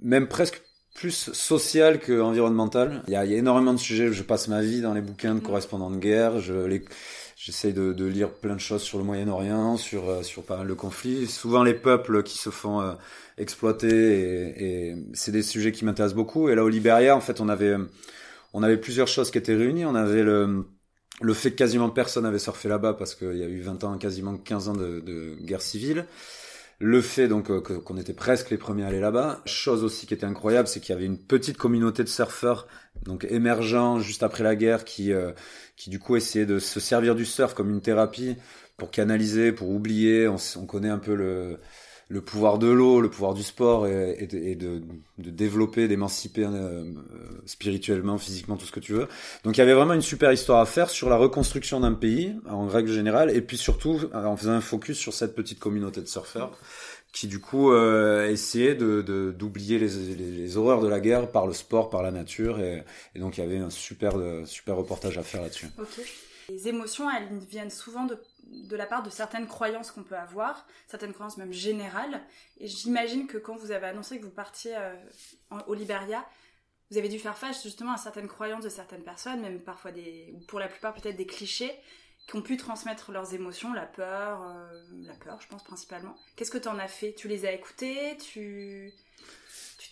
même 0.00 0.28
presque 0.28 0.62
plus 0.94 1.32
social 1.32 1.98
que 1.98 2.20
environnemental. 2.20 3.02
Il 3.08 3.12
y 3.12 3.16
a, 3.16 3.24
il 3.24 3.32
y 3.32 3.34
a 3.34 3.38
énormément 3.38 3.72
de 3.72 3.78
sujets. 3.80 4.12
Je 4.12 4.22
passe 4.22 4.46
ma 4.46 4.62
vie 4.62 4.80
dans 4.80 4.94
les 4.94 5.00
bouquins 5.00 5.34
de 5.34 5.40
correspondants 5.40 5.90
de 5.90 5.98
guerre. 5.98 6.38
Je 6.38 6.54
les 6.54 6.84
J'essaye 7.44 7.74
de, 7.74 7.92
de, 7.92 8.06
lire 8.06 8.32
plein 8.32 8.54
de 8.54 8.60
choses 8.60 8.82
sur 8.82 8.96
le 8.96 9.04
Moyen-Orient, 9.04 9.76
sur, 9.76 10.08
euh, 10.08 10.22
sur 10.22 10.44
pas 10.44 10.56
mal 10.56 10.66
de 10.66 10.72
conflits. 10.72 11.26
Souvent 11.26 11.62
les 11.62 11.74
peuples 11.74 12.22
qui 12.22 12.38
se 12.38 12.48
font 12.48 12.80
euh, 12.80 12.94
exploiter, 13.36 13.88
et, 13.90 14.88
et 14.92 14.96
c'est 15.12 15.30
des 15.30 15.42
sujets 15.42 15.70
qui 15.70 15.84
m'intéressent 15.84 16.16
beaucoup. 16.16 16.48
Et 16.48 16.54
là, 16.54 16.64
au 16.64 16.70
Liberia, 16.70 17.14
en 17.14 17.20
fait, 17.20 17.42
on 17.42 17.50
avait, 17.50 17.76
on 18.54 18.62
avait 18.62 18.78
plusieurs 18.78 19.08
choses 19.08 19.30
qui 19.30 19.36
étaient 19.36 19.54
réunies. 19.54 19.84
On 19.84 19.94
avait 19.94 20.22
le, 20.22 20.64
le 21.20 21.34
fait 21.34 21.50
que 21.50 21.56
quasiment 21.56 21.90
personne 21.90 22.24
avait 22.24 22.38
surfé 22.38 22.70
là-bas 22.70 22.94
parce 22.94 23.14
qu'il 23.14 23.36
y 23.36 23.42
a 23.42 23.46
eu 23.46 23.60
20 23.60 23.84
ans, 23.84 23.98
quasiment 23.98 24.38
15 24.38 24.68
ans 24.70 24.72
de, 24.72 25.00
de 25.00 25.36
guerre 25.42 25.60
civile. 25.60 26.06
Le 26.80 27.00
fait 27.00 27.28
donc 27.28 27.50
euh, 27.50 27.60
qu'on 27.60 27.96
était 27.96 28.14
presque 28.14 28.50
les 28.50 28.58
premiers 28.58 28.84
à 28.84 28.88
aller 28.88 29.00
là-bas. 29.00 29.42
Chose 29.46 29.84
aussi 29.84 30.06
qui 30.06 30.14
était 30.14 30.26
incroyable, 30.26 30.68
c'est 30.68 30.80
qu'il 30.80 30.92
y 30.92 30.96
avait 30.96 31.06
une 31.06 31.18
petite 31.18 31.56
communauté 31.56 32.02
de 32.02 32.08
surfeurs 32.08 32.66
donc 33.02 33.26
émergents 33.28 33.98
juste 33.98 34.22
après 34.22 34.44
la 34.44 34.54
guerre 34.56 34.84
qui 34.84 35.12
euh, 35.12 35.32
qui 35.76 35.90
du 35.90 35.98
coup 35.98 36.16
essayaient 36.16 36.46
de 36.46 36.58
se 36.58 36.80
servir 36.80 37.14
du 37.14 37.24
surf 37.24 37.54
comme 37.54 37.70
une 37.70 37.80
thérapie 37.80 38.36
pour 38.76 38.90
canaliser, 38.90 39.52
pour 39.52 39.70
oublier. 39.70 40.28
On, 40.28 40.36
on 40.56 40.66
connaît 40.66 40.88
un 40.88 40.98
peu 40.98 41.14
le 41.14 41.58
le 42.08 42.20
pouvoir 42.20 42.58
de 42.58 42.68
l'eau, 42.68 43.00
le 43.00 43.10
pouvoir 43.10 43.34
du 43.34 43.42
sport 43.42 43.86
et, 43.86 44.26
de, 44.26 44.82
développer, 45.18 45.88
d'émanciper 45.88 46.44
euh, 46.44 46.84
spirituellement, 47.46 48.18
physiquement, 48.18 48.56
tout 48.56 48.66
ce 48.66 48.72
que 48.72 48.80
tu 48.80 48.92
veux. 48.92 49.08
Donc 49.44 49.56
il 49.56 49.58
y 49.58 49.62
avait 49.62 49.74
vraiment 49.74 49.94
une 49.94 50.02
super 50.02 50.32
histoire 50.32 50.60
à 50.60 50.66
faire 50.66 50.90
sur 50.90 51.08
la 51.08 51.16
reconstruction 51.16 51.80
d'un 51.80 51.94
pays 51.94 52.34
en 52.48 52.66
règle 52.66 52.92
générale 52.92 53.34
et 53.34 53.40
puis 53.40 53.56
surtout 53.56 54.00
en 54.12 54.36
faisant 54.36 54.52
un 54.52 54.60
focus 54.60 54.98
sur 54.98 55.14
cette 55.14 55.34
petite 55.34 55.58
communauté 55.58 56.00
de 56.00 56.06
surfeurs 56.06 56.58
qui 57.12 57.28
du 57.28 57.38
coup 57.38 57.72
euh, 57.72 58.28
essayait 58.28 58.74
d'oublier 58.74 59.78
les, 59.78 60.56
horreurs 60.56 60.80
de 60.80 60.88
la 60.88 60.98
guerre 60.98 61.30
par 61.30 61.46
le 61.46 61.52
sport, 61.52 61.88
par 61.88 62.02
la 62.02 62.10
nature 62.10 62.60
et, 62.60 62.84
donc 63.16 63.38
il 63.38 63.40
y 63.40 63.44
avait 63.44 63.58
un 63.58 63.70
super 63.70 64.14
super 64.44 64.76
reportage 64.76 65.16
à 65.16 65.22
faire 65.22 65.42
là-dessus. 65.42 65.68
Okay. 65.78 66.02
Les 66.48 66.68
émotions, 66.68 67.08
elles 67.10 67.38
viennent 67.48 67.70
souvent 67.70 68.04
de, 68.04 68.18
de 68.54 68.76
la 68.76 68.86
part 68.86 69.02
de 69.02 69.10
certaines 69.10 69.46
croyances 69.46 69.90
qu'on 69.90 70.02
peut 70.02 70.16
avoir, 70.16 70.66
certaines 70.86 71.12
croyances 71.12 71.36
même 71.36 71.52
générales. 71.52 72.22
Et 72.58 72.66
j'imagine 72.66 73.26
que 73.26 73.38
quand 73.38 73.56
vous 73.56 73.70
avez 73.70 73.86
annoncé 73.86 74.18
que 74.18 74.24
vous 74.24 74.30
partiez 74.30 74.76
euh, 74.76 74.94
en, 75.50 75.58
au 75.66 75.74
Liberia, 75.74 76.24
vous 76.90 76.98
avez 76.98 77.08
dû 77.08 77.18
faire 77.18 77.36
face 77.36 77.62
justement 77.62 77.92
à 77.92 77.96
certaines 77.96 78.28
croyances 78.28 78.64
de 78.64 78.68
certaines 78.68 79.02
personnes, 79.02 79.40
même 79.40 79.60
parfois 79.60 79.90
des, 79.90 80.32
ou 80.34 80.40
pour 80.46 80.60
la 80.60 80.68
plupart 80.68 80.94
peut-être 80.94 81.16
des 81.16 81.26
clichés, 81.26 81.72
qui 82.26 82.36
ont 82.36 82.42
pu 82.42 82.56
transmettre 82.56 83.12
leurs 83.12 83.34
émotions, 83.34 83.72
la 83.72 83.86
peur, 83.86 84.42
euh, 84.42 84.66
la 85.02 85.14
peur, 85.14 85.40
je 85.40 85.48
pense 85.48 85.62
principalement. 85.62 86.16
Qu'est-ce 86.36 86.50
que 86.50 86.58
tu 86.58 86.68
en 86.68 86.78
as 86.78 86.88
fait? 86.88 87.12
Tu 87.14 87.28
les 87.28 87.46
as 87.46 87.52
écoutés 87.52 88.16
Tu 88.16 88.92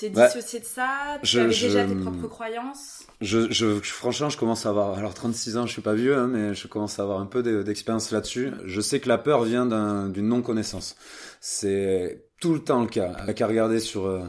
t'es 0.02 0.10
dissocié 0.10 0.58
bah, 0.58 0.64
de 0.64 0.68
ça 0.68 1.18
Tu 1.22 1.28
je, 1.28 1.40
avais 1.40 1.52
je, 1.52 1.66
déjà 1.66 1.84
tes 1.84 1.94
propres 1.94 2.26
croyances 2.26 3.06
je, 3.20 3.50
je, 3.52 3.78
franchement, 3.80 4.28
je 4.28 4.36
commence 4.36 4.66
à 4.66 4.70
avoir, 4.70 4.98
alors 4.98 5.14
36 5.14 5.56
ans, 5.56 5.66
je 5.66 5.72
suis 5.72 5.82
pas 5.82 5.94
vieux, 5.94 6.16
hein, 6.16 6.26
mais 6.26 6.54
je 6.54 6.66
commence 6.66 6.98
à 6.98 7.02
avoir 7.02 7.20
un 7.20 7.26
peu 7.26 7.42
d'expérience 7.62 8.10
là-dessus. 8.10 8.50
Je 8.64 8.80
sais 8.80 9.00
que 9.00 9.08
la 9.08 9.18
peur 9.18 9.44
vient 9.44 9.64
d'une 9.64 9.74
un, 9.74 10.08
non-connaissance. 10.22 10.96
C'est 11.40 12.26
tout 12.40 12.54
le 12.54 12.60
temps 12.60 12.80
le 12.80 12.88
cas. 12.88 13.12
Avec 13.12 13.40
à 13.40 13.46
regarder 13.46 13.78
sur, 13.78 14.06
euh, 14.06 14.22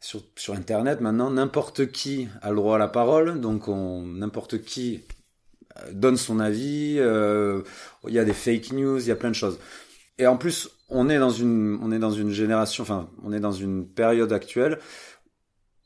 sur, 0.00 0.20
sur 0.36 0.54
Internet, 0.54 1.00
maintenant, 1.00 1.30
n'importe 1.30 1.90
qui 1.90 2.28
a 2.42 2.50
le 2.50 2.56
droit 2.56 2.76
à 2.76 2.78
la 2.78 2.88
parole, 2.88 3.40
donc 3.40 3.68
n'importe 3.68 4.62
qui 4.62 5.04
euh, 5.78 5.92
donne 5.92 6.18
son 6.18 6.40
avis, 6.40 6.96
euh, 6.98 7.62
il 8.06 8.12
y 8.12 8.18
a 8.18 8.24
des 8.24 8.34
fake 8.34 8.72
news, 8.72 9.00
il 9.00 9.08
y 9.08 9.12
a 9.12 9.16
plein 9.16 9.30
de 9.30 9.34
choses. 9.34 9.58
Et 10.18 10.26
en 10.26 10.36
plus, 10.36 10.68
on 10.90 11.08
est 11.08 11.18
dans 11.18 11.30
une, 11.30 11.78
on 11.82 11.90
est 11.90 11.98
dans 11.98 12.10
une 12.10 12.30
génération, 12.30 12.82
enfin, 12.82 13.08
on 13.24 13.32
est 13.32 13.40
dans 13.40 13.52
une 13.52 13.86
période 13.86 14.32
actuelle 14.32 14.78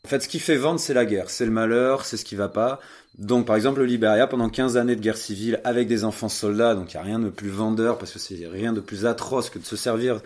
En 0.09 0.11
fait, 0.11 0.21
ce 0.21 0.29
qui 0.29 0.39
fait 0.39 0.57
vendre, 0.57 0.81
c'est 0.81 0.95
la 0.95 1.05
guerre, 1.05 1.29
c'est 1.29 1.45
le 1.45 1.51
malheur, 1.51 2.07
c'est 2.07 2.17
ce 2.17 2.25
qui 2.25 2.35
va 2.35 2.49
pas. 2.49 2.81
Donc, 3.19 3.47
par 3.47 3.57
exemple, 3.57 3.81
le 3.81 3.85
Liberia, 3.85 4.27
pendant 4.27 4.49
15 4.49 4.79
années 4.79 4.97
de 4.97 5.03
guerre 5.03 5.19
civile, 5.19 5.61
avec 5.65 5.87
des 5.87 6.03
enfants 6.03 6.31
soldats, 6.31 6.75
donc 6.75 6.95
il 6.95 6.97
n'y 6.97 7.03
a 7.03 7.05
rien 7.05 7.19
de 7.19 7.29
plus 7.29 7.51
vendeur, 7.51 7.99
parce 7.99 8.13
que 8.13 8.19
c'est 8.19 8.47
rien 8.47 8.73
de 8.73 8.81
plus 8.81 9.05
atroce 9.05 9.51
que 9.51 9.59
de 9.59 9.67
se 9.67 9.77
servir 9.77 10.23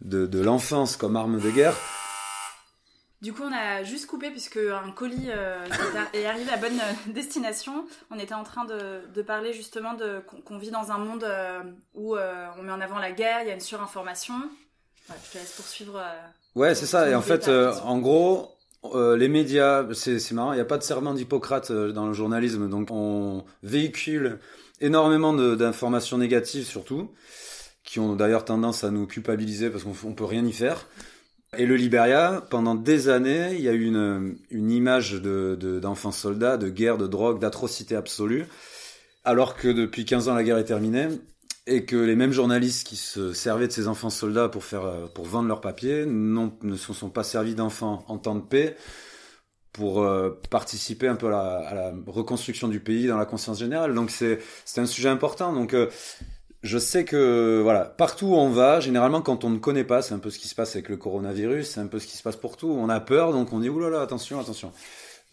de, 0.00 0.26
de 0.26 0.40
l'enfance 0.40 0.96
comme 0.96 1.16
arme 1.16 1.40
de 1.40 1.50
guerre. 1.50 1.74
Du 3.20 3.32
coup, 3.32 3.42
on 3.42 3.52
a 3.52 3.82
juste 3.82 4.06
coupé 4.06 4.30
puisque 4.30 4.58
un 4.58 4.92
colis 4.92 5.26
euh, 5.30 5.66
est 6.12 6.26
arrivé 6.26 6.52
à 6.52 6.56
bonne 6.56 6.78
euh, 6.78 7.12
destination. 7.12 7.84
On 8.12 8.20
était 8.20 8.32
en 8.32 8.44
train 8.44 8.64
de, 8.64 9.22
parler 9.22 9.52
justement 9.52 9.94
de 9.94 10.20
qu'on 10.44 10.58
vit 10.58 10.70
dans 10.70 10.92
un 10.92 10.98
monde 10.98 11.24
euh, 11.24 11.64
où 11.94 12.14
on 12.16 12.62
met 12.62 12.70
en 12.70 12.80
avant 12.80 13.00
la 13.00 13.10
guerre, 13.10 13.40
il 13.42 13.48
y 13.48 13.50
a 13.50 13.54
une 13.54 13.60
surinformation. 13.60 14.34
je 15.08 15.32
te 15.32 15.38
laisse 15.38 15.50
poursuivre. 15.50 16.00
ouais, 16.54 16.76
c'est 16.76 16.86
ça. 16.86 17.10
Et 17.10 17.16
en 17.16 17.22
fait, 17.22 17.48
en 17.48 17.98
gros, 17.98 18.55
les 18.94 19.28
médias, 19.28 19.86
c'est 19.92 20.32
marrant, 20.32 20.52
il 20.52 20.56
n'y 20.56 20.62
a 20.62 20.66
pas 20.66 20.78
de 20.78 20.82
serment 20.82 21.14
d'Hippocrate 21.14 21.72
dans 21.72 22.06
le 22.06 22.12
journalisme, 22.12 22.68
donc 22.68 22.88
on 22.90 23.44
véhicule 23.62 24.38
énormément 24.80 25.32
d'informations 25.32 26.18
négatives 26.18 26.64
surtout, 26.64 27.10
qui 27.84 28.00
ont 28.00 28.16
d'ailleurs 28.16 28.44
tendance 28.44 28.84
à 28.84 28.90
nous 28.90 29.06
culpabiliser 29.06 29.70
parce 29.70 29.84
qu'on 29.84 30.12
peut 30.12 30.24
rien 30.24 30.44
y 30.44 30.52
faire. 30.52 30.86
Et 31.56 31.64
le 31.64 31.76
Liberia, 31.76 32.44
pendant 32.50 32.74
des 32.74 33.08
années, 33.08 33.54
il 33.54 33.60
y 33.60 33.68
a 33.68 33.72
eu 33.72 33.86
une, 33.86 34.36
image 34.50 35.14
d'enfants 35.22 36.10
de, 36.10 36.14
soldats, 36.14 36.56
de 36.56 36.68
guerre, 36.68 36.98
de 36.98 37.06
drogue, 37.06 37.38
d'atrocité 37.38 37.94
absolue, 37.94 38.46
alors 39.24 39.56
que 39.56 39.68
depuis 39.68 40.04
15 40.04 40.28
ans 40.28 40.34
la 40.34 40.44
guerre 40.44 40.58
est 40.58 40.64
terminée 40.64 41.08
et 41.66 41.84
que 41.84 41.96
les 41.96 42.16
mêmes 42.16 42.32
journalistes 42.32 42.86
qui 42.86 42.96
se 42.96 43.32
servaient 43.32 43.66
de 43.66 43.72
ces 43.72 43.88
enfants 43.88 44.10
soldats 44.10 44.48
pour 44.48 44.64
faire 44.64 45.10
pour 45.14 45.24
vendre 45.24 45.48
leurs 45.48 45.60
papiers 45.60 46.06
ne 46.06 46.76
se 46.76 46.92
sont 46.92 47.10
pas 47.10 47.24
servis 47.24 47.54
d'enfants 47.54 48.04
en 48.08 48.18
temps 48.18 48.36
de 48.36 48.40
paix 48.40 48.76
pour 49.76 50.02
euh, 50.02 50.40
participer 50.50 51.06
un 51.06 51.16
peu 51.16 51.26
à 51.26 51.30
la, 51.30 51.56
à 51.58 51.74
la, 51.74 51.92
reconstruction 52.06 52.68
du 52.68 52.80
pays 52.80 53.06
dans 53.06 53.18
la 53.18 53.26
conscience 53.26 53.58
générale. 53.58 53.94
Donc 53.94 54.10
c'est 54.10 54.38
c'est 54.64 54.80
un 54.80 54.86
sujet 54.86 55.08
important. 55.10 55.52
Donc 55.52 55.74
euh, 55.74 55.88
je 56.62 56.78
sais 56.78 57.04
que 57.04 57.60
voilà, 57.62 57.84
partout 57.84 58.28
où 58.28 58.34
on 58.34 58.48
va, 58.50 58.80
généralement 58.80 59.20
quand 59.20 59.44
on 59.44 59.50
ne 59.50 59.58
connaît 59.58 59.84
pas, 59.84 60.02
c'est 60.02 60.14
un 60.14 60.18
peu 60.18 60.30
ce 60.30 60.38
qui 60.38 60.48
se 60.48 60.54
passe 60.54 60.74
avec 60.74 60.88
le 60.88 60.96
coronavirus, 60.96 61.68
c'est 61.68 61.80
un 61.80 61.86
peu 61.86 61.98
ce 61.98 62.06
qui 62.06 62.16
se 62.16 62.22
passe 62.22 62.36
pour 62.36 62.56
tout. 62.56 62.70
On 62.70 62.88
a 62.88 63.00
peur, 63.00 63.32
donc 63.32 63.52
on 63.52 63.60
dit 63.60 63.68
oulala, 63.68 64.00
attention, 64.00 64.40
attention. 64.40 64.72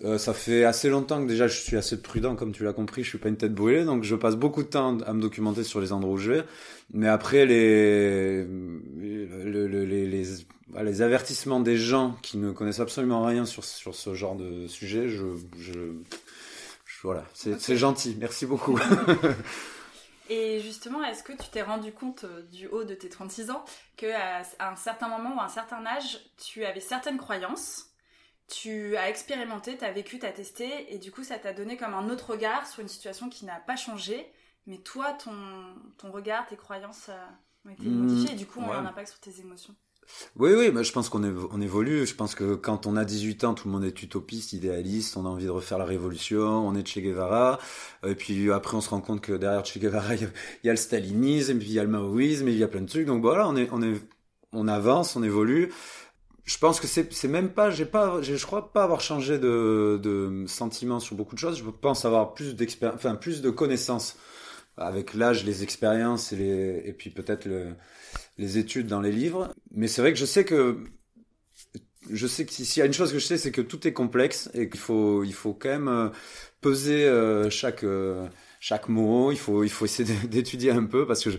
Euh, 0.04 0.18
ça 0.18 0.34
fait 0.34 0.66
assez 0.66 0.90
longtemps 0.90 1.22
que 1.22 1.28
déjà 1.28 1.48
je 1.48 1.60
suis 1.60 1.78
assez 1.78 2.02
prudent, 2.02 2.36
comme 2.36 2.52
tu 2.52 2.64
l'as 2.64 2.74
compris, 2.74 3.04
je 3.04 3.10
suis 3.10 3.18
pas 3.18 3.30
une 3.30 3.38
tête 3.38 3.54
brûlée, 3.54 3.86
donc 3.86 4.04
je 4.04 4.16
passe 4.16 4.36
beaucoup 4.36 4.64
de 4.64 4.68
temps 4.68 4.98
à 5.00 5.14
me 5.14 5.22
documenter 5.22 5.64
sur 5.64 5.80
les 5.80 5.94
endroits 5.94 6.14
où 6.14 6.18
je 6.18 6.32
vais. 6.34 6.44
Mais 6.94 7.08
après 7.08 7.46
les 7.46 8.46
les, 8.98 9.26
les, 9.86 10.26
les, 10.76 11.02
avertissements 11.02 11.62
des 11.62 11.78
gens 11.78 12.18
qui 12.22 12.38
ne 12.38 12.52
connaissent 12.52 12.82
absolument 12.82 13.24
rien 13.26 13.46
sur, 13.46 13.64
sur 13.64 13.96
ce 13.96 14.14
genre 14.14 14.36
de 14.36 14.68
sujet, 14.68 15.08
je, 15.08 15.26
je, 15.58 15.74
voilà, 17.04 17.26
c'est 17.34 17.78
gentil, 17.78 18.16
merci 18.20 18.46
beaucoup. 18.46 18.80
Et 20.30 20.62
justement, 20.62 21.04
est-ce 21.04 21.22
que 21.22 21.34
tu 21.34 21.50
t'es 21.52 21.62
rendu 21.62 21.92
compte 21.92 22.24
euh, 22.24 22.44
du 22.44 22.68
haut 22.68 22.86
de 22.86 22.96
tes 22.96 23.10
36 23.10 23.52
ans 23.52 23.66
qu'à 23.98 24.42
un 24.60 24.76
certain 24.78 25.10
moment 25.10 25.36
ou 25.36 25.40
à 25.40 25.46
un 25.46 25.50
certain 25.50 25.86
âge, 25.86 26.20
tu 26.38 26.64
avais 26.64 26.80
certaines 26.80 27.18
croyances, 27.18 27.93
tu 28.48 28.96
as 28.98 29.10
expérimenté, 29.10 29.78
tu 29.78 29.86
as 29.86 29.92
vécu, 29.92 30.20
tu 30.20 30.26
as 30.26 30.32
testé, 30.32 30.94
et 30.94 30.98
du 30.98 31.12
coup, 31.12 31.24
ça 31.24 31.38
t'a 31.38 31.54
donné 31.54 31.78
comme 31.78 31.94
un 31.94 32.10
autre 32.10 32.32
regard 32.32 32.68
sur 32.68 32.82
une 32.82 32.88
situation 32.88 33.30
qui 33.30 33.46
n'a 33.46 33.60
pas 33.60 33.76
changé, 33.76 34.32
mais 34.68 34.78
toi, 34.78 35.14
ton, 35.14 35.32
ton 35.98 36.12
regard, 36.12 36.46
tes 36.48 36.58
croyances 36.58 37.10
euh, 37.10 37.26
ont 37.66 37.70
été 37.70 37.84
mmh, 37.84 37.94
modifiées, 37.94 38.34
et 38.34 38.38
du 38.38 38.46
coup, 38.46 38.60
ont 38.60 38.72
eu 38.72 38.76
un 38.76 38.86
impact 38.86 39.10
sur 39.10 39.20
tes 39.20 39.40
émotions 39.40 39.76
oui, 40.36 40.52
oui, 40.54 40.72
mais 40.74 40.84
je 40.84 40.92
pense 40.92 41.10
qu'on 41.10 41.24
on 41.24 41.62
évolue. 41.62 42.06
Je 42.06 42.16
pense 42.16 42.36
que 42.36 42.56
quand 42.56 42.88
on 42.88 42.96
a 42.96 43.06
18 43.06 43.44
ans, 43.44 43.54
tout 43.54 43.68
le 43.68 43.74
monde 43.74 43.86
est 43.86 44.04
utopiste, 44.04 44.54
idéaliste, 44.54 45.18
on 45.18 45.26
a 45.26 45.30
envie 45.30 45.46
de 45.46 45.50
refaire 45.50 45.78
la 45.78 45.86
révolution, 45.86 46.42
on 46.42 46.76
est 46.76 46.88
Che 46.88 47.00
Guevara. 47.00 47.60
Et 48.06 48.16
puis 48.16 48.52
après, 48.52 48.76
on 48.76 48.82
se 48.82 48.90
rend 48.90 49.02
compte 49.02 49.22
que 49.22 49.34
derrière 49.34 49.66
Che 49.66 49.80
Guevara, 49.80 50.16
il 50.16 50.30
y 50.64 50.70
a, 50.70 50.74
le 50.74 50.78
stalinisme, 50.78 51.54
et 51.54 51.56
puis 51.56 51.68
il 51.68 51.74
y 51.74 51.80
a 51.80 51.84
le 51.84 51.90
maoïsme, 51.90 52.48
et 52.48 52.52
il 52.52 52.58
y 52.58 52.64
a 52.64 52.68
plein 52.68 52.82
de 52.82 52.90
trucs. 52.90 53.06
Donc 53.06 53.22
voilà, 53.22 53.48
on 53.48 53.56
est, 53.56 53.70
on 53.72 53.82
est, 53.82 54.00
on 54.52 54.68
avance, 54.68 55.16
on 55.16 55.24
évolue. 55.24 55.72
Je 56.46 56.58
pense 56.58 56.80
que 56.80 56.88
c'est, 56.88 57.28
même 57.28 57.54
pas, 57.54 57.72
j'ai 57.72 57.86
pas, 57.86 58.22
je 58.22 58.46
crois 58.46 58.74
pas 58.74 58.84
avoir 58.84 59.00
changé 59.00 59.40
de, 59.40 60.44
sentiment 60.48 61.00
sur 61.00 61.16
beaucoup 61.16 61.36
de 61.36 61.40
choses. 61.40 61.58
Je 61.58 61.64
pense 61.64 62.06
avoir 62.06 62.34
plus 62.34 62.56
d'expérience, 62.56 62.98
enfin 62.98 63.16
plus 63.16 63.42
de 63.42 63.50
connaissances 63.50 64.18
avec 64.76 65.14
l'âge, 65.14 65.46
les 65.46 65.64
expériences 65.64 66.34
et 66.34 66.96
puis 66.98 67.12
peut-être 67.12 67.46
le 67.46 67.76
les 68.38 68.58
études 68.58 68.88
dans 68.88 69.02
les 69.02 69.12
livres. 69.12 69.54
Mais 69.72 69.88
c'est 69.88 70.02
vrai 70.02 70.14
que 70.14 70.20
je 70.20 70.26
sais 70.26 70.46
que 70.46 70.78
je 72.10 72.28
sais 72.28 72.46
que 72.46 72.52
s'il 72.52 72.80
y 72.80 72.82
a 72.82 72.86
une 72.86 72.94
chose 72.94 73.14
que 73.14 73.20
je 73.20 73.26
sais, 73.26 73.38
c'est 73.38 73.52
que 73.52 73.62
tout 73.62 73.88
est 73.88 73.94
complexe 73.94 74.50
et 74.54 74.70
qu'il 74.70 74.80
faut, 74.80 75.24
il 75.24 75.34
faut 75.34 75.54
quand 75.54 75.70
même 75.70 75.88
euh, 75.88 76.10
peser 76.62 77.06
euh, 77.06 77.50
chaque 77.50 77.84
euh, 77.84 78.28
chaque 78.60 78.90
mot. 78.90 79.32
Il 79.32 79.38
faut, 79.38 79.64
il 79.64 79.70
faut 79.70 79.86
essayer 79.86 80.14
d'étudier 80.28 80.72
un 80.72 80.86
peu 80.86 81.08
parce 81.08 81.24
que 81.24 81.30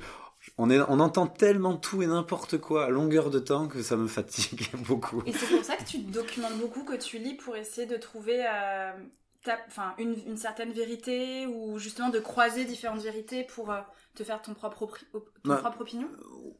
on, 0.59 0.71
est, 0.71 0.81
on 0.89 1.01
entend 1.01 1.27
tellement 1.27 1.77
tout 1.77 2.03
et 2.03 2.07
n'importe 2.07 2.59
quoi 2.59 2.87
à 2.87 2.89
longueur 2.91 3.31
de 3.31 3.39
temps 3.39 3.69
que 3.69 3.83
ça 3.83 3.97
me 3.97 4.09
fatigue 4.09 4.67
beaucoup. 4.87 5.23
Et 5.27 5.33
c'est 5.33 5.55
pour 5.55 5.65
ça 5.65 5.77
que 5.77 5.85
tu 5.85 6.03
te 6.03 6.11
documentes 6.13 6.59
beaucoup, 6.59 6.85
que 6.85 6.97
tu 6.97 7.19
lis 7.19 7.35
pour 7.35 7.57
essayer 7.57 7.87
de 7.87 7.97
trouver 7.97 8.45
enfin, 9.69 9.95
une, 9.99 10.17
une, 10.27 10.37
certaine 10.37 10.73
vérité 10.73 11.47
ou 11.47 11.79
justement 11.79 12.09
de 12.11 12.19
croiser 12.19 12.65
différentes 12.65 13.01
vérités 13.01 13.45
pour 13.45 13.71
euh, 13.71 13.81
te 14.15 14.23
faire 14.25 14.41
ton 14.43 14.55
propre, 14.55 14.99
ton 15.13 15.21
bah, 15.45 15.57
propre 15.57 15.83
opinion 15.83 16.09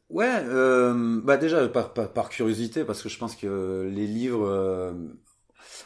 Ouais, 0.09 0.41
euh, 0.43 1.21
bah 1.23 1.37
déjà 1.37 1.67
par, 1.67 1.93
par, 1.93 2.29
curiosité 2.29 2.83
parce 2.83 3.01
que 3.01 3.09
je 3.09 3.17
pense 3.17 3.35
que 3.35 3.89
les 3.91 4.07
livres 4.07 4.45
euh, 4.45 4.93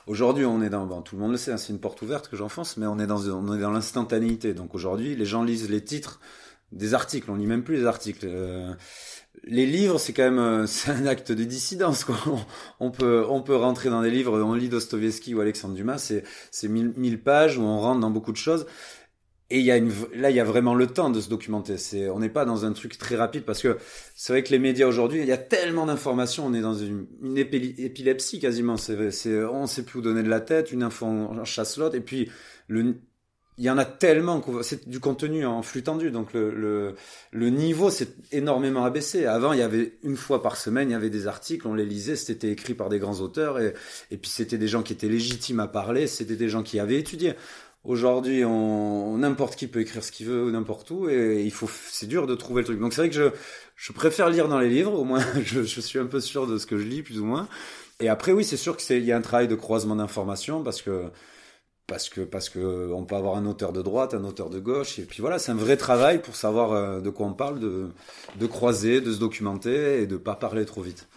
aujourd'hui 0.08 0.46
on 0.46 0.62
est 0.62 0.70
dans 0.70 0.86
bon, 0.86 1.02
tout 1.02 1.16
le 1.16 1.22
monde 1.22 1.32
le 1.32 1.38
sait, 1.38 1.52
hein, 1.52 1.58
c'est 1.58 1.74
une 1.74 1.80
porte 1.80 2.02
ouverte 2.02 2.28
que 2.28 2.36
j'enfonce, 2.36 2.78
mais 2.78 2.86
on 2.86 3.00
est 3.00 3.08
dans 3.08 3.30
on 3.30 3.56
est 3.56 3.62
dans 3.62 3.72
l'instantanéité. 3.72 4.54
Donc 4.54 4.76
aujourd'hui 4.76 5.16
les 5.16 5.26
gens 5.26 5.44
lisent 5.44 5.70
les 5.70 5.84
titres 5.84 6.20
des 6.72 6.94
articles, 6.94 7.30
on 7.32 7.36
lit 7.36 7.48
même 7.48 7.64
plus 7.64 7.78
les 7.78 7.86
articles. 7.86 8.26
Euh, 8.30 8.74
les 9.44 9.66
livres, 9.66 10.00
c'est 10.00 10.14
quand 10.14 10.24
même 10.24 10.40
euh, 10.40 10.66
c'est 10.68 10.92
un 10.92 11.06
acte 11.06 11.32
de 11.32 11.44
dissidence. 11.44 12.04
Quoi. 12.04 12.18
On 12.80 12.92
peut 12.92 13.26
on 13.30 13.42
peut 13.42 13.56
rentrer 13.56 13.90
dans 13.90 14.02
des 14.02 14.12
livres, 14.12 14.40
on 14.42 14.54
lit 14.54 14.70
Dostoevsky 14.70 15.34
ou 15.34 15.42
Alexandre 15.42 15.76
Dumas, 15.76 15.98
c'est 15.98 16.24
c'est 16.52 16.68
mille, 16.68 17.22
pages 17.22 17.58
où 17.58 17.62
on 17.62 17.80
rentre 17.80 18.00
dans 18.00 18.12
beaucoup 18.12 18.32
de 18.32 18.38
choses. 18.38 18.66
Et 19.52 19.58
il 19.60 19.66
y 19.66 19.72
a 19.72 19.78
une 19.78 19.92
là 20.14 20.30
il 20.30 20.36
y 20.36 20.40
a 20.40 20.44
vraiment 20.44 20.76
le 20.76 20.86
temps 20.86 21.10
de 21.10 21.20
se 21.20 21.28
documenter. 21.30 21.78
C'est 21.78 22.08
on 22.10 22.20
n'est 22.20 22.30
pas 22.30 22.46
dans 22.46 22.66
un 22.66 22.74
truc 22.74 23.00
très 23.00 23.16
rapide 23.16 23.46
parce 23.46 23.64
que 23.64 23.78
c'est 24.16 24.32
vrai 24.34 24.44
que 24.44 24.52
les 24.52 24.60
médias 24.60 24.86
aujourd'hui, 24.86 25.22
il 25.22 25.28
y 25.28 25.32
a 25.32 25.38
tellement 25.38 25.88
d'informations, 25.88 26.46
on 26.46 26.54
est 26.54 26.62
dans 26.62 26.76
une, 26.76 27.08
épilepsie 27.36 28.40
quasiment. 28.40 28.78
C'est 28.78 29.10
c'est 29.10 29.44
on 29.44 29.66
sait 29.66 29.84
plus 29.84 30.00
où 30.00 30.02
donner 30.04 30.22
de 30.22 30.30
la 30.30 30.40
tête, 30.40 30.72
une 30.72 30.84
info 30.84 31.08
en 31.08 31.44
chasse 31.46 31.78
l'autre 31.78 31.96
et 31.96 32.02
puis 32.02 32.30
le 32.68 33.02
il 33.60 33.66
y 33.66 33.70
en 33.70 33.78
a 33.78 33.84
tellement 33.84 34.42
c'est 34.62 34.88
du 34.88 35.02
contenu 35.02 35.46
en 35.46 35.62
flux 35.62 35.84
tendu 35.84 36.12
donc 36.12 36.32
le 36.32 36.50
le, 36.56 36.96
le 37.32 37.50
niveau 37.50 37.90
s'est 37.90 38.08
énormément 38.32 38.86
abaissé. 38.86 39.26
Avant 39.26 39.52
il 39.52 39.60
y 39.60 39.62
avait 39.62 39.98
une 40.02 40.16
fois 40.16 40.42
par 40.42 40.56
semaine 40.56 40.90
il 40.90 40.94
y 40.94 40.96
avait 40.96 41.10
des 41.10 41.28
articles 41.28 41.68
on 41.68 41.74
les 41.74 41.86
lisait 41.86 42.16
c'était 42.16 42.50
écrit 42.50 42.74
par 42.74 42.88
des 42.88 43.00
grands 43.00 43.20
auteurs 43.20 43.60
et 43.60 43.74
et 44.12 44.18
puis 44.18 44.32
c'était 44.32 44.58
des 44.58 44.70
gens 44.70 44.82
qui 44.82 44.94
étaient 44.94 45.10
légitimes 45.10 45.60
à 45.60 45.68
parler 45.68 46.08
c'était 46.08 46.38
des 46.38 46.48
gens 46.48 46.64
qui 46.64 46.80
avaient 46.80 46.98
étudié. 46.98 47.34
Aujourd'hui 47.84 48.46
on 48.46 49.18
n'importe 49.18 49.58
qui 49.58 49.68
peut 49.68 49.82
écrire 49.82 50.06
ce 50.06 50.14
qu'il 50.14 50.28
veut 50.28 50.50
n'importe 50.52 50.90
où 50.92 51.10
et 51.10 51.44
il 51.44 51.52
faut 51.52 51.70
c'est 51.92 52.08
dur 52.08 52.28
de 52.28 52.36
trouver 52.36 52.62
le 52.62 52.66
truc. 52.66 52.80
Donc 52.80 52.94
c'est 52.94 53.02
vrai 53.02 53.10
que 53.10 53.16
je 53.16 53.30
je 53.76 53.92
préfère 53.92 54.30
lire 54.30 54.48
dans 54.48 54.60
les 54.60 54.70
livres 54.70 54.94
au 54.94 55.04
moins 55.04 55.24
je, 55.44 55.64
je 55.64 55.82
suis 55.82 56.00
un 56.00 56.06
peu 56.06 56.22
sûr 56.22 56.48
de 56.48 56.58
ce 56.58 56.66
que 56.66 56.78
je 56.78 56.86
lis 56.86 57.04
plus 57.04 57.20
ou 57.20 57.26
moins. 57.26 57.50
Et 58.00 58.08
après 58.08 58.32
oui 58.32 58.46
c'est 58.46 58.58
sûr 58.58 58.78
que 58.78 58.82
c'est 58.82 59.00
il 59.00 59.06
y 59.06 59.12
a 59.12 59.18
un 59.18 59.22
travail 59.22 59.50
de 59.50 59.56
croisement 59.56 59.98
d'informations 59.98 60.64
parce 60.64 60.82
que 60.82 61.12
parce 61.90 62.08
que 62.08 62.22
parce 62.22 62.48
que 62.48 62.92
on 62.94 63.04
peut 63.04 63.16
avoir 63.16 63.36
un 63.36 63.46
auteur 63.46 63.74
de 63.74 63.82
droite, 63.82 64.14
un 64.14 64.24
auteur 64.24 64.50
de 64.50 64.60
gauche, 64.60 65.00
et 65.00 65.06
puis 65.06 65.22
voilà, 65.22 65.40
c'est 65.40 65.52
un 65.52 65.56
vrai 65.56 65.76
travail 65.76 66.22
pour 66.22 66.36
savoir 66.36 66.72
euh, 66.72 67.02
de 67.02 67.10
quoi 67.10 67.26
on 67.26 67.34
parle, 67.34 67.60
de, 67.60 67.90
de 68.36 68.48
croiser, 68.48 69.02
de 69.02 69.12
se 69.12 69.20
documenter 69.20 70.02
et 70.02 70.08
de 70.08 70.16
pas 70.16 70.36
parler 70.36 70.66
trop 70.66 70.82
vite. 70.82 71.08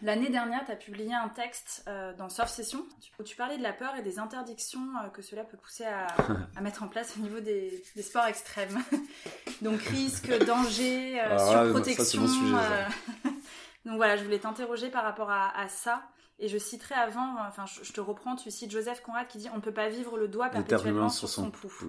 L'année 0.00 0.30
dernière, 0.30 0.64
tu 0.64 0.72
as 0.72 0.76
publié 0.76 1.12
un 1.12 1.28
texte 1.28 1.84
euh, 1.86 2.14
dans 2.14 2.28
Surf 2.28 2.48
Session 2.48 2.86
où 3.18 3.22
tu 3.22 3.36
parlais 3.36 3.58
de 3.58 3.62
la 3.62 3.72
peur 3.72 3.94
et 3.96 4.02
des 4.02 4.18
interdictions 4.18 4.88
euh, 5.04 5.08
que 5.08 5.20
cela 5.20 5.44
peut 5.44 5.58
pousser 5.58 5.84
à, 5.84 6.06
à, 6.56 6.60
mettre 6.62 6.82
en 6.82 6.88
place 6.88 7.14
au 7.18 7.20
niveau 7.20 7.40
des, 7.40 7.82
des 7.94 8.02
sports 8.02 8.24
extrêmes. 8.24 8.82
Donc 9.62 9.80
risque, 9.82 10.32
danger, 10.46 11.22
surprotection. 11.38 12.22
Donc 13.84 13.96
voilà, 13.96 14.16
je 14.16 14.24
voulais 14.24 14.38
t'interroger 14.38 14.88
par 14.88 15.04
rapport 15.04 15.30
à, 15.30 15.56
à 15.60 15.68
ça. 15.68 16.02
Et 16.38 16.48
je 16.48 16.58
citerai 16.58 16.94
avant, 16.94 17.36
enfin 17.46 17.64
je, 17.82 17.92
te 17.92 18.00
reprends, 18.00 18.34
tu 18.36 18.50
cites 18.50 18.70
Joseph 18.70 19.02
Conrad 19.02 19.28
qui 19.28 19.38
dit 19.38 19.48
on 19.52 19.56
ne 19.56 19.60
peut 19.60 19.72
pas 19.72 19.88
vivre 19.88 20.16
le 20.16 20.28
doigt 20.28 20.48
perpétuellement 20.48 21.08
sur, 21.08 21.28
son, 21.28 21.50
pouf. 21.50 21.84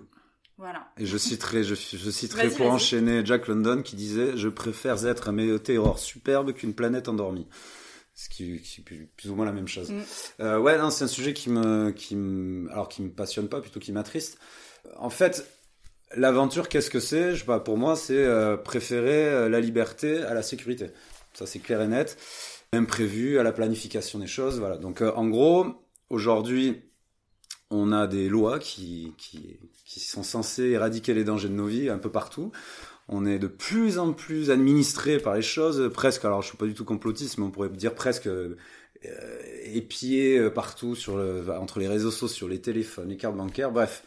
Voilà. 0.57 0.87
Et 0.97 1.05
je 1.05 1.17
citerai, 1.17 1.63
je, 1.63 1.73
je 1.73 2.09
citerai 2.11 2.49
pour 2.49 2.67
enchaîner 2.67 3.25
Jack 3.25 3.47
London 3.47 3.81
qui 3.81 3.95
disait 3.95 4.37
je 4.37 4.49
préfère 4.49 5.05
être 5.07 5.29
un 5.29 5.31
météore 5.31 5.97
superbe 5.97 6.53
qu'une 6.53 6.73
planète 6.73 7.09
endormie. 7.09 7.47
Ce 8.15 8.29
qui, 8.29 8.61
qui, 8.61 8.81
est 8.81 9.07
plus 9.17 9.31
ou 9.31 9.35
moins 9.35 9.45
la 9.45 9.51
même 9.51 9.67
chose. 9.67 9.89
Mm. 9.89 10.01
Euh, 10.41 10.59
ouais, 10.59 10.77
non, 10.77 10.91
c'est 10.91 11.05
un 11.05 11.07
sujet 11.07 11.33
qui 11.33 11.49
me, 11.49 11.89
qui 11.89 12.15
me, 12.15 12.71
alors 12.71 12.87
qui 12.87 13.01
me 13.01 13.09
passionne 13.09 13.49
pas, 13.49 13.59
plutôt 13.59 13.79
qui 13.79 13.91
m'attriste. 13.91 14.37
En 14.97 15.09
fait, 15.09 15.49
l'aventure, 16.15 16.69
qu'est-ce 16.69 16.91
que 16.91 16.99
c'est? 16.99 17.33
Je 17.33 17.39
sais 17.39 17.45
pas. 17.45 17.59
Pour 17.59 17.77
moi, 17.77 17.95
c'est 17.95 18.23
euh, 18.23 18.55
préférer 18.55 19.25
euh, 19.25 19.49
la 19.49 19.59
liberté 19.59 20.19
à 20.19 20.35
la 20.35 20.43
sécurité. 20.43 20.91
Ça, 21.33 21.47
c'est 21.47 21.57
clair 21.57 21.81
et 21.81 21.87
net 21.87 22.15
imprévu, 22.73 23.39
à 23.39 23.43
la 23.43 23.51
planification 23.51 24.19
des 24.19 24.27
choses. 24.27 24.59
Voilà. 24.59 24.77
Donc, 24.77 25.01
euh, 25.01 25.11
en 25.15 25.27
gros, 25.27 25.65
aujourd'hui, 26.09 26.81
on 27.69 27.91
a 27.91 28.07
des 28.07 28.29
lois 28.29 28.59
qui, 28.59 29.13
qui, 29.17 29.57
qui 29.85 29.99
sont 29.99 30.23
censées 30.23 30.69
éradiquer 30.69 31.13
les 31.13 31.23
dangers 31.23 31.49
de 31.49 31.53
nos 31.53 31.67
vies 31.67 31.89
un 31.89 31.97
peu 31.97 32.11
partout. 32.11 32.51
On 33.09 33.25
est 33.25 33.39
de 33.39 33.47
plus 33.47 33.99
en 33.99 34.13
plus 34.13 34.49
administré 34.49 35.17
par 35.17 35.35
les 35.35 35.41
choses, 35.41 35.91
presque, 35.93 36.23
alors 36.25 36.41
je 36.41 36.47
suis 36.47 36.57
pas 36.57 36.65
du 36.65 36.73
tout 36.73 36.85
complotiste, 36.85 37.37
mais 37.37 37.43
on 37.43 37.51
pourrait 37.51 37.69
dire 37.69 37.95
presque 37.95 38.27
euh, 38.27 38.55
épié 39.65 40.49
partout 40.51 40.95
sur 40.95 41.21
entre 41.59 41.79
les 41.79 41.87
réseaux 41.89 42.11
sociaux, 42.11 42.47
les 42.47 42.61
téléphones, 42.61 43.09
les 43.09 43.17
cartes 43.17 43.35
bancaires, 43.35 43.71
bref. 43.71 44.03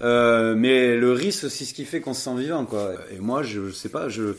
Euh, 0.00 0.54
mais 0.54 0.96
le 0.96 1.12
risque, 1.12 1.50
c'est 1.50 1.64
ce 1.64 1.74
qui 1.74 1.84
fait 1.84 2.00
qu'on 2.00 2.14
se 2.14 2.22
sent 2.22 2.36
vivant, 2.36 2.64
quoi. 2.64 2.94
Et 3.10 3.18
moi, 3.18 3.42
je, 3.42 3.68
je 3.68 3.72
sais 3.72 3.88
pas, 3.88 4.08
je, 4.08 4.34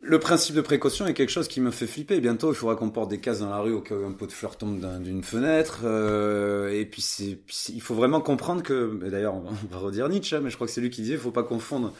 le 0.00 0.20
principe 0.20 0.54
de 0.54 0.60
précaution 0.60 1.06
est 1.06 1.14
quelque 1.14 1.30
chose 1.30 1.48
qui 1.48 1.60
me 1.60 1.70
fait 1.70 1.86
flipper. 1.86 2.20
Bientôt, 2.20 2.52
il 2.52 2.54
faudra 2.54 2.76
qu'on 2.76 2.90
porte 2.90 3.10
des 3.10 3.18
cases 3.18 3.40
dans 3.40 3.50
la 3.50 3.58
rue 3.58 3.72
au 3.72 3.80
cas 3.80 3.96
où 3.96 4.06
un 4.06 4.12
pot 4.12 4.26
de 4.26 4.32
fleurs 4.32 4.56
tombe 4.56 4.80
d'une 5.02 5.24
fenêtre. 5.24 5.80
Euh, 5.84 6.70
et 6.72 6.84
puis, 6.84 7.02
c'est, 7.02 7.38
il 7.68 7.80
faut 7.80 7.94
vraiment 7.94 8.20
comprendre 8.20 8.62
que, 8.62 8.96
d'ailleurs, 9.08 9.34
on 9.34 9.40
va, 9.40 9.78
redire 9.78 10.08
Nietzsche, 10.08 10.36
hein, 10.36 10.40
mais 10.42 10.50
je 10.50 10.54
crois 10.54 10.68
que 10.68 10.72
c'est 10.72 10.80
lui 10.80 10.90
qui 10.90 11.02
disait, 11.02 11.14
il 11.14 11.20
faut 11.20 11.32
pas 11.32 11.42
confondre 11.42 11.92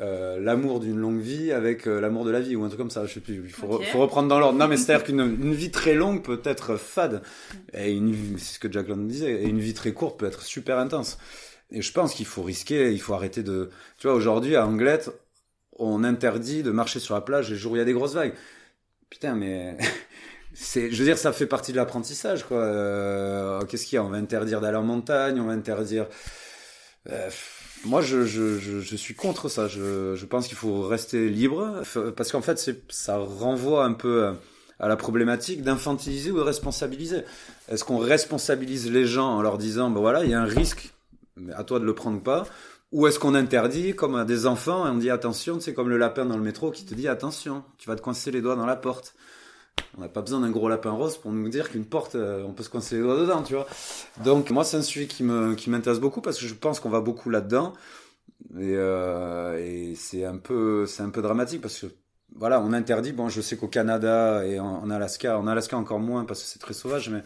euh, 0.00 0.38
l'amour 0.38 0.78
d'une 0.78 0.96
longue 0.96 1.18
vie 1.18 1.50
avec 1.50 1.88
euh, 1.88 2.00
l'amour 2.00 2.24
de 2.24 2.30
la 2.30 2.38
vie 2.38 2.54
ou 2.54 2.62
un 2.62 2.68
truc 2.68 2.78
comme 2.78 2.90
ça. 2.90 3.04
Je 3.04 3.14
sais 3.14 3.20
plus. 3.20 3.42
Il 3.44 3.50
faut, 3.50 3.80
faut 3.80 3.98
reprendre 3.98 4.28
dans 4.28 4.38
l'ordre. 4.38 4.56
Non, 4.56 4.68
mais 4.68 4.76
c'est-à-dire 4.76 5.04
qu'une 5.04 5.20
une 5.20 5.54
vie 5.54 5.72
très 5.72 5.94
longue 5.94 6.22
peut 6.22 6.40
être 6.44 6.76
fade 6.76 7.22
et 7.74 7.92
une, 7.92 8.38
c'est 8.38 8.54
ce 8.54 8.58
que 8.60 8.70
Jack 8.70 8.86
London 8.86 9.06
disait, 9.06 9.42
et 9.42 9.48
une 9.48 9.58
vie 9.58 9.74
très 9.74 9.92
courte 9.92 10.20
peut 10.20 10.26
être 10.26 10.42
super 10.42 10.78
intense. 10.78 11.18
Et 11.72 11.82
je 11.82 11.92
pense 11.92 12.14
qu'il 12.14 12.26
faut 12.26 12.42
risquer, 12.42 12.92
il 12.92 13.00
faut 13.00 13.14
arrêter 13.14 13.42
de. 13.42 13.70
Tu 13.98 14.06
vois, 14.06 14.14
aujourd'hui 14.14 14.54
à 14.54 14.64
Anglette, 14.64 15.10
on 15.78 16.04
interdit 16.04 16.62
de 16.62 16.70
marcher 16.70 17.00
sur 17.00 17.14
la 17.14 17.20
plage 17.20 17.50
les 17.50 17.56
jours 17.56 17.72
où 17.72 17.76
il 17.76 17.78
y 17.78 17.82
a 17.82 17.84
des 17.84 17.92
grosses 17.92 18.14
vagues. 18.14 18.34
Putain, 19.10 19.34
mais 19.34 19.76
c'est, 20.54 20.90
je 20.90 20.98
veux 20.98 21.04
dire, 21.04 21.18
ça 21.18 21.32
fait 21.32 21.46
partie 21.46 21.72
de 21.72 21.76
l'apprentissage, 21.76 22.44
quoi. 22.44 22.58
Euh, 22.58 23.60
qu'est-ce 23.62 23.86
qu'il 23.86 23.96
y 23.96 23.98
a? 23.98 24.04
On 24.04 24.10
va 24.10 24.18
interdire 24.18 24.60
d'aller 24.60 24.76
en 24.76 24.82
montagne, 24.82 25.40
on 25.40 25.46
va 25.46 25.52
interdire. 25.52 26.06
Euh, 27.08 27.30
moi, 27.84 28.02
je, 28.02 28.96
suis 28.96 29.14
contre 29.14 29.48
ça. 29.48 29.68
Je, 29.68 30.24
pense 30.26 30.48
qu'il 30.48 30.56
faut 30.56 30.82
rester 30.82 31.28
libre, 31.28 31.82
parce 32.16 32.32
qu'en 32.32 32.42
fait, 32.42 32.70
ça 32.88 33.16
renvoie 33.18 33.84
un 33.84 33.92
peu 33.92 34.34
à 34.80 34.88
la 34.88 34.96
problématique 34.96 35.62
d'infantiliser 35.62 36.30
ou 36.30 36.36
de 36.36 36.42
responsabiliser. 36.42 37.22
Est-ce 37.68 37.84
qu'on 37.84 37.98
responsabilise 37.98 38.90
les 38.90 39.06
gens 39.06 39.36
en 39.36 39.42
leur 39.42 39.58
disant, 39.58 39.90
ben 39.90 40.00
voilà, 40.00 40.24
il 40.24 40.30
y 40.30 40.34
a 40.34 40.40
un 40.40 40.46
risque, 40.46 40.92
mais 41.36 41.52
à 41.54 41.64
toi 41.64 41.78
de 41.80 41.84
le 41.84 41.94
prendre 41.94 42.18
ou 42.18 42.20
pas? 42.20 42.46
Ou 42.92 43.06
est-ce 43.06 43.18
qu'on 43.18 43.34
interdit, 43.34 43.94
comme 43.94 44.14
à 44.14 44.24
des 44.24 44.46
enfants, 44.46 44.86
et 44.86 44.90
on 44.90 44.96
dit 44.96 45.10
attention, 45.10 45.60
c'est 45.60 45.74
comme 45.74 45.88
le 45.88 45.98
lapin 45.98 46.24
dans 46.24 46.36
le 46.36 46.42
métro 46.42 46.70
qui 46.70 46.84
te 46.84 46.94
dit 46.94 47.08
attention, 47.08 47.62
tu 47.76 47.88
vas 47.88 47.96
te 47.96 48.00
coincer 48.00 48.30
les 48.30 48.40
doigts 48.40 48.56
dans 48.56 48.66
la 48.66 48.76
porte. 48.76 49.14
On 49.96 50.00
n'a 50.00 50.08
pas 50.08 50.22
besoin 50.22 50.40
d'un 50.40 50.50
gros 50.50 50.68
lapin 50.68 50.90
rose 50.90 51.16
pour 51.16 51.32
nous 51.32 51.48
dire 51.48 51.70
qu'une 51.70 51.84
porte, 51.84 52.14
euh, 52.14 52.42
on 52.44 52.52
peut 52.52 52.62
se 52.62 52.70
coincer 52.70 52.96
les 52.96 53.02
doigts 53.02 53.18
dedans, 53.18 53.42
tu 53.42 53.54
vois. 53.54 53.66
Donc 54.24 54.50
moi, 54.50 54.64
c'est 54.64 54.76
un 54.76 54.82
sujet 54.82 55.06
qui 55.06 55.22
me 55.22 55.54
qui 55.54 55.70
m'intéresse 55.70 56.00
beaucoup 56.00 56.20
parce 56.20 56.38
que 56.38 56.46
je 56.46 56.54
pense 56.54 56.80
qu'on 56.80 56.88
va 56.90 57.00
beaucoup 57.00 57.30
là-dedans 57.30 57.74
et, 58.58 58.76
euh, 58.76 59.94
c'est 59.94 60.24
un 60.24 60.36
peu 60.36 60.86
c'est 60.86 61.02
un 61.02 61.10
peu 61.10 61.22
dramatique 61.22 61.60
parce 61.60 61.78
que 61.78 61.86
voilà, 62.36 62.60
on 62.60 62.72
interdit. 62.72 63.12
Bon, 63.12 63.28
je 63.28 63.40
sais 63.40 63.56
qu'au 63.56 63.68
Canada 63.68 64.44
et 64.46 64.60
en 64.60 64.90
Alaska, 64.90 65.38
en 65.38 65.46
Alaska 65.46 65.76
encore 65.76 66.00
moins 66.00 66.24
parce 66.24 66.42
que 66.42 66.48
c'est 66.48 66.58
très 66.58 66.74
sauvage, 66.74 67.08
mais 67.10 67.22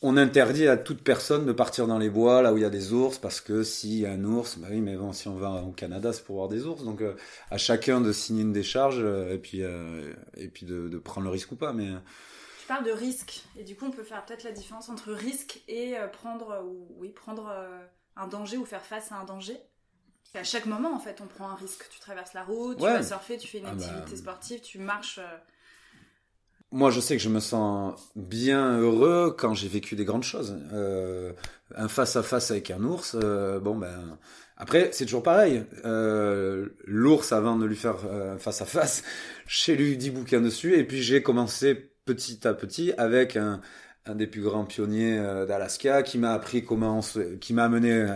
on 0.00 0.16
interdit 0.16 0.68
à 0.68 0.76
toute 0.76 1.02
personne 1.02 1.44
de 1.44 1.52
partir 1.52 1.88
dans 1.88 1.98
les 1.98 2.08
bois, 2.08 2.40
là 2.40 2.52
où 2.52 2.56
il 2.56 2.62
y 2.62 2.66
a 2.66 2.70
des 2.70 2.92
ours, 2.92 3.18
parce 3.18 3.40
que 3.40 3.64
s'il 3.64 3.98
y 3.98 4.06
a 4.06 4.12
un 4.12 4.22
ours, 4.24 4.56
bah 4.58 4.68
oui, 4.70 4.80
mais 4.80 4.96
bon, 4.96 5.12
si 5.12 5.26
on 5.26 5.34
va 5.34 5.62
au 5.62 5.72
Canada, 5.72 6.12
c'est 6.12 6.22
pour 6.22 6.36
voir 6.36 6.48
des 6.48 6.66
ours. 6.66 6.84
Donc, 6.84 7.00
euh, 7.00 7.16
à 7.50 7.58
chacun 7.58 8.00
de 8.00 8.12
signer 8.12 8.42
une 8.42 8.52
décharge 8.52 9.00
euh, 9.00 9.34
et 9.34 9.38
puis, 9.38 9.62
euh, 9.62 10.14
et 10.36 10.48
puis 10.48 10.66
de, 10.66 10.88
de, 10.88 10.98
prendre 10.98 11.24
le 11.26 11.32
risque 11.32 11.50
ou 11.50 11.56
pas. 11.56 11.72
Mais 11.72 11.88
tu 12.60 12.66
parles 12.68 12.84
de 12.84 12.92
risque, 12.92 13.42
et 13.56 13.64
du 13.64 13.74
coup, 13.74 13.86
on 13.86 13.90
peut 13.90 14.04
faire 14.04 14.24
peut-être 14.24 14.44
la 14.44 14.52
différence 14.52 14.88
entre 14.88 15.12
risque 15.12 15.62
et 15.66 15.96
prendre, 16.12 16.64
ou, 16.64 16.94
oui, 16.98 17.10
prendre 17.10 17.52
un 18.14 18.26
danger 18.28 18.56
ou 18.56 18.64
faire 18.64 18.84
face 18.84 19.10
à 19.10 19.16
un 19.16 19.24
danger. 19.24 19.56
à 20.34 20.44
chaque 20.44 20.66
moment, 20.66 20.94
en 20.94 21.00
fait, 21.00 21.20
on 21.20 21.26
prend 21.26 21.48
un 21.48 21.56
risque. 21.56 21.88
Tu 21.90 21.98
traverses 21.98 22.34
la 22.34 22.44
route, 22.44 22.78
tu 22.78 22.84
vas 22.84 23.02
surfer, 23.02 23.36
tu 23.36 23.48
fais 23.48 23.58
une 23.58 23.66
ah 23.66 23.74
bah, 23.74 23.84
activité 23.84 24.16
sportive, 24.16 24.60
tu 24.60 24.78
marches 24.78 25.18
moi, 26.70 26.90
je 26.90 27.00
sais 27.00 27.16
que 27.16 27.22
je 27.22 27.30
me 27.30 27.40
sens 27.40 27.98
bien 28.14 28.78
heureux 28.78 29.34
quand 29.36 29.54
j'ai 29.54 29.68
vécu 29.68 29.96
des 29.96 30.04
grandes 30.04 30.22
choses. 30.22 30.54
Euh, 30.72 31.32
un 31.74 31.88
face 31.88 32.16
à 32.16 32.22
face 32.22 32.50
avec 32.50 32.70
un 32.70 32.82
ours, 32.84 33.16
euh, 33.22 33.58
bon 33.58 33.76
ben. 33.76 34.18
Après, 34.58 34.90
c'est 34.92 35.04
toujours 35.04 35.22
pareil. 35.22 35.64
Euh, 35.84 36.68
L'ours, 36.84 37.32
avant 37.32 37.56
de 37.56 37.64
lui 37.64 37.76
faire 37.76 37.98
face 38.38 38.60
à 38.60 38.66
face, 38.66 39.02
j'ai 39.46 39.76
lu 39.76 39.96
dix 39.96 40.10
bouquins 40.10 40.40
dessus, 40.40 40.74
et 40.74 40.84
puis 40.84 41.02
j'ai 41.02 41.22
commencé 41.22 41.92
petit 42.04 42.46
à 42.46 42.54
petit 42.54 42.92
avec 42.98 43.36
un, 43.36 43.60
des 44.14 44.26
plus 44.26 44.42
grands 44.42 44.64
pionniers 44.64 45.16
d'Alaska 45.46 46.02
qui 46.02 46.18
m'a 46.18 46.32
appris 46.32 46.64
comment, 46.64 47.00
qui 47.40 47.54
m'a 47.54 47.64
amené 47.64 48.06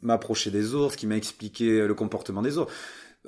m'approcher 0.00 0.50
des 0.50 0.74
ours, 0.74 0.96
qui 0.96 1.06
m'a 1.06 1.16
expliqué 1.16 1.86
le 1.86 1.94
comportement 1.94 2.42
des 2.42 2.58
ours 2.58 2.72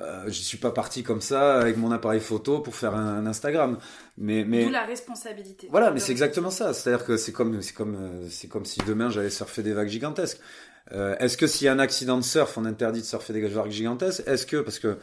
euh, 0.01 0.25
je 0.27 0.33
suis 0.33 0.59
pas 0.59 0.73
parti 0.73 1.05
comme 1.05 1.21
ça 1.21 1.61
avec 1.61 1.77
mon 1.77 1.93
appareil 1.93 2.21
photo 2.21 2.59
pour 2.59 2.75
faire 2.75 2.95
un, 2.95 3.27
Instagram. 3.27 3.79
Mais, 4.19 4.45
mais 4.45 4.65
D'où 4.65 4.71
la 4.71 4.85
responsabilité. 4.85 5.69
Voilà, 5.71 5.93
mais 5.93 6.01
c'est 6.01 6.13
exactement 6.13 6.51
ça. 6.51 6.73
C'est-à-dire 6.75 7.07
que 7.07 7.17
c'est 7.17 7.33
comme, 7.33 7.63
c'est 7.63 7.75
comme, 7.75 7.95
euh, 7.95 8.29
c'est 8.29 8.49
comme 8.49 8.65
si 8.65 8.81
demain 8.87 9.09
j'allais 9.09 9.31
surfer 9.31 9.63
des 9.63 9.73
vagues 9.73 9.89
gigantesques. 9.89 10.41
Euh, 10.93 11.17
est-ce 11.19 11.37
que 11.37 11.47
s'il 11.47 11.67
y 11.67 11.69
a 11.69 11.73
un 11.73 11.79
accident 11.79 12.19
de 12.19 12.25
surf, 12.25 12.59
on 12.59 12.65
interdit 12.65 13.01
de 13.01 13.07
surfer 13.07 13.33
des 13.33 13.47
vagues 13.47 13.71
gigantesques? 13.71 14.25
Est-ce 14.27 14.47
que 14.47 14.57
parce 14.57 14.81
que 14.81 14.99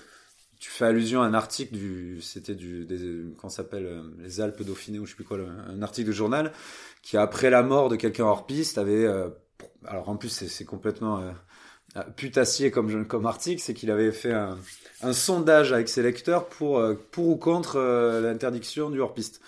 tu 0.60 0.70
fais 0.70 0.86
allusion 0.86 1.22
à 1.22 1.26
un 1.26 1.34
article 1.34 1.74
du, 1.74 2.22
c'était 2.22 2.54
du, 2.54 2.86
des, 2.86 3.34
qu'on 3.38 3.50
s'appelle 3.50 3.86
euh, 3.86 4.02
les 4.20 4.42
Alpes 4.42 4.62
Dauphinées 4.62 5.00
ou 5.00 5.06
je 5.06 5.12
sais 5.12 5.16
plus 5.16 5.24
quoi, 5.24 5.38
un 5.40 5.82
article 5.82 6.10
de 6.10 6.14
journal 6.14 6.52
qui 7.02 7.18
après 7.18 7.50
la 7.50 7.64
mort 7.64 7.88
de 7.88 7.96
quelqu'un 7.96 8.26
hors 8.26 8.46
piste 8.46 8.78
avait, 8.78 9.08
alors 9.86 10.08
en 10.08 10.18
plus 10.18 10.30
c'est 10.30 10.66
complètement 10.66 11.34
putassier 12.16 12.72
comme 12.72 13.06
comme 13.06 13.26
article, 13.26 13.62
c'est 13.62 13.74
qu'il 13.74 13.92
avait 13.92 14.12
fait 14.12 14.34
un 15.04 15.14
sondage 15.14 15.74
avec 15.74 15.90
ses 15.90 16.04
lecteurs 16.04 16.48
pour, 16.48 16.80
euh, 16.80 16.96
pour 17.12 17.28
ou 17.28 17.36
contre 17.36 17.78
euh, 17.78 18.22
l'interdiction 18.22 18.90
du 18.90 19.00
hors-piste. 19.00 19.42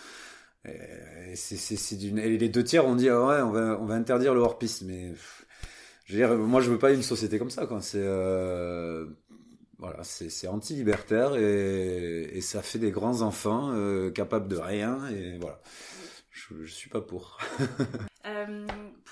Et, 0.66 1.36
c'est, 1.36 1.96
les 2.00 2.50
deux 2.50 2.64
tiers 2.64 2.86
ont 2.86 2.96
dit 2.96 3.10
ah 3.10 3.26
ouais, 3.26 3.42
on 3.42 3.52
va, 3.52 3.78
on 3.80 3.86
va 3.86 3.96
interdire 3.96 4.34
le 4.34 4.42
hors-piste. 4.42 4.84
Mais 4.84 5.14
je 6.06 6.14
veux 6.14 6.20
dire, 6.20 6.36
moi 6.36 6.62
je 6.62 6.70
veux 6.72 6.80
pas 6.80 6.92
une 6.92 7.04
société 7.04 7.40
comme 7.40 7.50
ça. 7.50 7.66
Quoi. 7.66 7.82
C'est, 7.82 7.98
euh, 8.00 9.06
voilà, 9.80 10.04
c'est, 10.04 10.48
anti-libertaire 10.48 11.36
et, 11.36 12.40
ça 12.42 12.62
fait 12.62 12.80
des 12.80 12.92
grands 12.92 13.22
enfants 13.22 13.72
euh, 13.74 14.12
capables 14.12 14.48
de 14.48 14.58
rien. 14.58 15.08
Et 15.10 15.38
voilà, 15.40 15.60
je, 16.32 16.64
je 16.64 16.72
suis 16.72 16.90
pas 16.90 17.02
pour. 17.02 17.40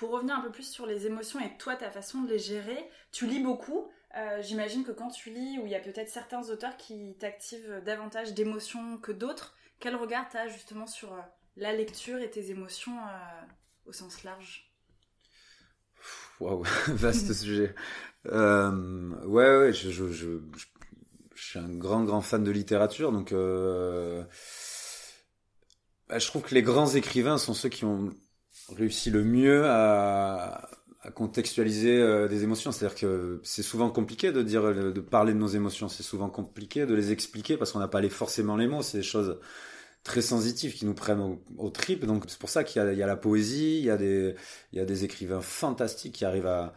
pour 0.02 0.10
revenir 0.10 0.34
un 0.34 0.40
peu 0.40 0.50
plus 0.50 0.68
sur 0.68 0.84
les 0.84 1.06
émotions 1.06 1.38
et 1.38 1.56
toi, 1.58 1.76
ta 1.76 1.88
façon 1.88 2.22
de 2.22 2.28
les 2.28 2.40
gérer, 2.40 2.90
tu 3.12 3.24
lis 3.24 3.38
beaucoup. 3.38 3.88
Euh, 4.16 4.42
j'imagine 4.42 4.82
que 4.82 4.90
quand 4.90 5.10
tu 5.10 5.30
lis, 5.30 5.60
où 5.60 5.66
il 5.66 5.70
y 5.70 5.76
a 5.76 5.80
peut-être 5.80 6.08
certains 6.08 6.50
auteurs 6.50 6.76
qui 6.76 7.14
t'activent 7.20 7.80
davantage 7.86 8.34
d'émotions 8.34 8.98
que 8.98 9.12
d'autres, 9.12 9.54
quel 9.78 9.94
regard 9.94 10.28
tu 10.28 10.38
as 10.38 10.48
justement 10.48 10.88
sur 10.88 11.12
euh, 11.12 11.20
la 11.56 11.72
lecture 11.72 12.18
et 12.18 12.28
tes 12.28 12.50
émotions 12.50 12.98
euh, 12.98 13.42
au 13.86 13.92
sens 13.92 14.24
large? 14.24 14.72
Waouh, 16.40 16.64
vaste 16.88 17.32
sujet. 17.40 17.72
ouais, 18.24 19.56
ouais, 19.56 19.72
je, 19.72 19.92
je, 19.92 20.10
je, 20.10 20.30
je, 21.32 21.44
suis 21.44 21.60
un 21.60 21.72
grand, 21.72 22.02
grand 22.02 22.22
fan 22.22 22.42
de 22.42 22.50
littérature, 22.50 23.12
donc 23.12 23.32
bah, 26.08 26.18
je 26.18 26.26
trouve 26.26 26.42
que 26.42 26.56
les 26.56 26.62
grands 26.62 26.92
écrivains 26.92 27.38
sont 27.38 27.54
ceux 27.54 27.68
qui 27.68 27.84
ont 27.84 28.12
réussi 28.74 29.10
le 29.10 29.24
mieux 29.24 29.64
à, 29.66 30.68
contextualiser 31.14 31.98
euh, 31.98 32.28
des 32.28 32.44
émotions. 32.44 32.72
C'est-à-dire 32.72 32.96
que 32.96 33.40
c'est 33.42 33.62
souvent 33.62 33.90
compliqué 33.90 34.32
de 34.32 34.42
dire, 34.42 34.62
de 34.62 35.00
parler 35.00 35.32
de 35.32 35.38
nos 35.38 35.48
émotions. 35.48 35.88
C'est 35.88 36.02
souvent 36.02 36.28
compliqué 36.28 36.86
de 36.86 36.94
les 36.94 37.10
expliquer 37.12 37.56
parce 37.56 37.72
qu'on 37.72 37.80
n'a 37.80 37.88
pas 37.88 38.00
les, 38.00 38.10
forcément 38.10 38.56
les 38.56 38.68
mots. 38.68 38.82
C'est 38.82 38.98
des 38.98 39.02
choses 39.02 39.38
très 40.04 40.22
sensitives 40.22 40.74
qui 40.74 40.84
nous 40.86 40.94
prennent 40.94 41.20
au, 41.20 41.42
au 41.58 41.70
trip. 41.70 42.04
Donc 42.04 42.24
c'est 42.28 42.38
pour 42.38 42.48
ça 42.48 42.64
qu'il 42.64 42.82
y, 42.82 43.02
a, 43.02 43.06
la 43.06 43.16
poésie, 43.16 43.78
il 43.78 43.84
y 43.84 43.90
a 43.90 43.96
des, 43.96 45.04
écrivains 45.04 45.40
fantastiques 45.40 46.14
qui 46.14 46.24
arrivent 46.24 46.46
à, 46.46 46.74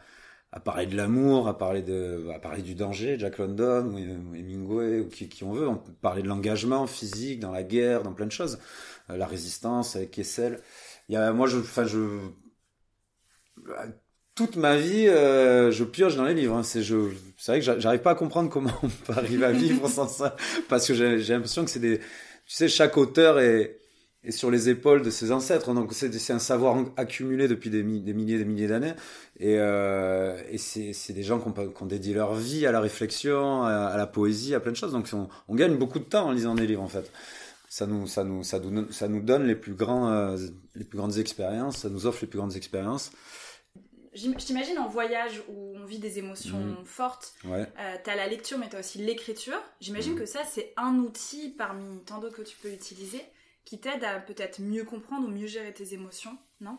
parler 0.64 0.86
de 0.86 0.96
l'amour, 0.96 1.48
à 1.50 1.58
parler 1.58 1.82
de, 1.82 2.30
à 2.34 2.40
parler 2.40 2.62
du 2.62 2.76
danger, 2.76 3.18
Jack 3.20 3.40
London 3.40 3.92
ou 3.94 3.98
Hemingway 3.98 5.02
ou 5.02 5.10
qui, 5.10 5.28
qui 5.28 5.44
on 5.44 5.52
veut. 5.52 5.68
On 5.68 5.76
peut 5.76 5.92
parler 6.02 6.22
de 6.22 6.28
l'engagement 6.28 6.88
physique 6.88 7.40
dans 7.40 7.52
la 7.52 7.64
guerre, 7.64 8.04
dans 8.04 8.14
plein 8.14 8.26
de 8.26 8.32
choses. 8.32 8.60
Euh, 9.10 9.18
la 9.18 9.28
résistance 9.28 9.96
avec 9.96 10.12
Kessel. 10.12 10.62
Moi, 11.10 11.48
toute 14.36 14.58
ma 14.58 14.76
vie, 14.76 15.08
euh, 15.08 15.72
je 15.72 15.84
pioche 15.86 16.18
dans 16.18 16.26
les 16.26 16.34
livres. 16.34 16.56
Hein. 16.56 16.64
C'est 16.64 16.82
vrai 16.82 17.60
que 17.60 17.80
j'arrive 17.80 18.02
pas 18.02 18.12
à 18.12 18.16
comprendre 18.16 18.50
comment 18.50 18.72
on 18.84 18.90
peut 18.90 19.14
à 19.44 19.52
vivre 19.52 19.88
sans 19.88 20.08
ça, 20.08 20.36
parce 20.70 20.88
que 20.88 20.94
j'ai, 20.94 21.18
l'impression 21.34 21.64
que 21.64 21.72
c'est 21.72 21.80
des, 21.80 22.00
tu 22.00 22.04
sais, 22.46 22.68
chaque 22.68 22.98
auteur 22.98 23.40
est, 23.40 23.80
sur 24.30 24.52
les 24.52 24.70
épaules 24.70 25.04
de 25.04 25.10
ses 25.12 25.32
ancêtres, 25.32 25.74
donc 25.74 25.94
c'est, 25.94 26.32
un 26.32 26.40
savoir 26.40 26.84
accumulé 26.98 27.48
depuis 27.48 27.70
des, 27.70 27.84
des 27.84 28.14
milliers, 28.14 28.40
des 28.40 28.46
milliers 28.46 28.68
d'années, 28.68 28.94
et, 29.40 29.58
euh, 29.60 30.36
c'est, 30.58 31.14
des 31.14 31.24
gens 31.24 31.40
qui 31.40 31.48
ont, 31.48 31.54
qui 31.54 31.84
ont, 31.84 31.86
dédié 31.86 32.16
leur 32.16 32.34
vie 32.34 32.66
à 32.66 32.72
la 32.72 32.82
réflexion, 32.82 33.64
à, 33.64 33.96
la 33.96 34.08
poésie, 34.08 34.56
à 34.56 34.60
plein 34.60 34.72
de 34.72 34.78
choses, 34.78 34.94
donc 34.94 35.08
on, 35.14 35.30
on, 35.48 35.56
gagne 35.56 35.78
beaucoup 35.78 36.00
de 36.00 36.06
temps 36.06 36.28
en 36.28 36.32
lisant 36.32 36.56
des 36.56 36.66
livres 36.66 36.82
en 36.82 36.88
fait. 36.88 37.10
Ça 37.76 37.86
nous, 37.88 38.08
ça 38.08 38.24
nous, 38.24 38.42
ça 38.42 38.60
nous, 38.60 38.90
ça 38.90 39.10
nous 39.10 39.20
donne 39.20 39.46
les 39.46 39.56
plus 39.56 39.74
grands, 39.74 40.10
euh, 40.10 40.38
les 40.76 40.86
plus 40.86 40.98
grandes 40.98 41.18
expériences, 41.18 41.80
ça 41.80 41.90
nous 41.90 42.06
offre 42.06 42.20
les 42.22 42.28
plus 42.28 42.38
grandes 42.38 42.56
expériences. 42.56 43.12
Je 44.14 44.32
t'imagine 44.32 44.80
en 44.80 44.88
voyage 44.88 45.44
où 45.50 45.76
on 45.76 45.84
vit 45.84 46.00
des 46.00 46.18
émotions 46.18 46.58
mhm. 46.58 46.86
fortes. 46.86 47.34
Ouais. 47.44 47.68
Euh, 47.78 47.96
tu 48.02 48.10
as 48.10 48.16
la 48.16 48.28
lecture, 48.28 48.58
mais 48.58 48.70
tu 48.70 48.78
as 48.78 48.80
aussi 48.80 49.00
l'écriture. 49.00 49.62
J'imagine 49.82 50.14
mhm. 50.14 50.20
que 50.20 50.26
ça, 50.26 50.46
c'est 50.50 50.72
un 50.78 51.00
outil 51.00 51.50
parmi 51.50 52.02
tant 52.06 52.20
d'autres 52.20 52.38
que 52.38 52.44
tu 52.44 52.56
peux 52.56 52.72
utiliser 52.72 53.22
qui 53.66 53.78
t'aide 53.78 54.06
à 54.06 54.20
peut-être 54.20 54.62
mieux 54.62 54.86
comprendre 54.86 55.28
ou 55.28 55.32
mieux 55.32 55.48
gérer 55.48 55.74
tes 55.74 55.94
émotions, 55.94 56.38
non? 56.62 56.78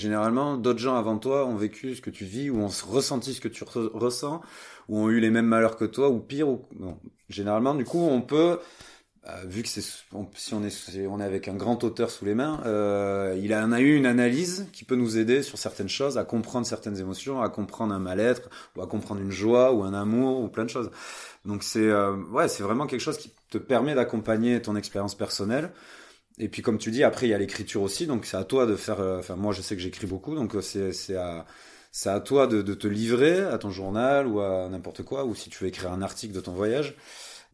Généralement, 0.00 0.56
d'autres 0.56 0.80
gens 0.80 0.96
avant 0.96 1.18
toi 1.18 1.46
ont 1.46 1.56
vécu 1.56 1.94
ce 1.94 2.02
que 2.02 2.10
tu 2.10 2.24
vis, 2.24 2.50
ou 2.50 2.60
ont 2.60 2.68
ressenti 2.88 3.32
ce 3.32 3.40
que 3.40 3.48
tu 3.48 3.62
ressens, 3.64 4.42
ou 4.88 4.98
ont 4.98 5.08
eu 5.08 5.20
les 5.20 5.30
mêmes 5.30 5.46
malheurs 5.46 5.76
que 5.76 5.84
toi, 5.84 6.08
ou 6.08 6.18
pire. 6.18 6.48
Ou... 6.48 6.66
Généralement, 7.28 7.74
du 7.74 7.84
coup, 7.84 8.00
on 8.00 8.22
peut 8.22 8.58
euh, 9.28 9.42
vu 9.44 9.62
que 9.62 9.68
c'est 9.68 9.80
si 9.80 10.54
on 10.54 10.64
est 10.64 11.06
on 11.08 11.20
est 11.20 11.24
avec 11.24 11.48
un 11.48 11.54
grand 11.54 11.82
auteur 11.82 12.10
sous 12.10 12.24
les 12.24 12.34
mains, 12.34 12.60
euh, 12.64 13.36
il 13.42 13.52
en 13.54 13.72
a 13.72 13.80
eu 13.80 13.96
une 13.96 14.06
analyse 14.06 14.68
qui 14.72 14.84
peut 14.84 14.94
nous 14.94 15.18
aider 15.18 15.42
sur 15.42 15.58
certaines 15.58 15.88
choses, 15.88 16.16
à 16.16 16.24
comprendre 16.24 16.66
certaines 16.66 17.00
émotions, 17.00 17.42
à 17.42 17.48
comprendre 17.48 17.92
un 17.92 17.98
mal-être, 17.98 18.48
ou 18.76 18.82
à 18.82 18.86
comprendre 18.86 19.20
une 19.20 19.32
joie, 19.32 19.72
ou 19.72 19.82
un 19.82 19.94
amour, 19.94 20.40
ou 20.40 20.48
plein 20.48 20.64
de 20.64 20.70
choses. 20.70 20.90
Donc 21.44 21.64
c'est 21.64 21.80
euh, 21.80 22.16
ouais, 22.30 22.46
c'est 22.48 22.62
vraiment 22.62 22.86
quelque 22.86 23.00
chose 23.00 23.18
qui 23.18 23.32
te 23.50 23.58
permet 23.58 23.94
d'accompagner 23.94 24.62
ton 24.62 24.76
expérience 24.76 25.16
personnelle. 25.16 25.72
Et 26.38 26.48
puis 26.48 26.62
comme 26.62 26.78
tu 26.78 26.90
dis, 26.90 27.02
après 27.02 27.26
il 27.26 27.30
y 27.30 27.34
a 27.34 27.38
l'écriture 27.38 27.82
aussi, 27.82 28.06
donc 28.06 28.26
c'est 28.26 28.36
à 28.36 28.44
toi 28.44 28.66
de 28.66 28.76
faire. 28.76 29.00
Enfin 29.00 29.36
moi 29.36 29.52
je 29.52 29.62
sais 29.62 29.74
que 29.74 29.82
j'écris 29.82 30.06
beaucoup, 30.06 30.34
donc 30.36 30.54
c'est 30.62 30.92
c'est 30.92 31.16
à 31.16 31.46
c'est 31.90 32.10
à 32.10 32.20
toi 32.20 32.46
de 32.46 32.74
te 32.74 32.86
livrer 32.86 33.40
à 33.40 33.58
ton 33.58 33.70
journal 33.70 34.26
ou 34.26 34.40
à 34.40 34.68
n'importe 34.68 35.02
quoi, 35.02 35.24
ou 35.24 35.34
si 35.34 35.50
tu 35.50 35.64
veux 35.64 35.68
écrire 35.68 35.92
un 35.92 36.02
article 36.02 36.34
de 36.34 36.40
ton 36.40 36.52
voyage 36.52 36.96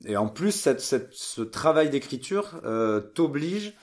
et 0.07 0.17
en 0.17 0.29
plus, 0.29 0.69
ce 0.79 1.43
travail 1.43 1.91
d'écriture 1.91 2.61
euh, 2.65 3.01
t'oblige 3.01 3.75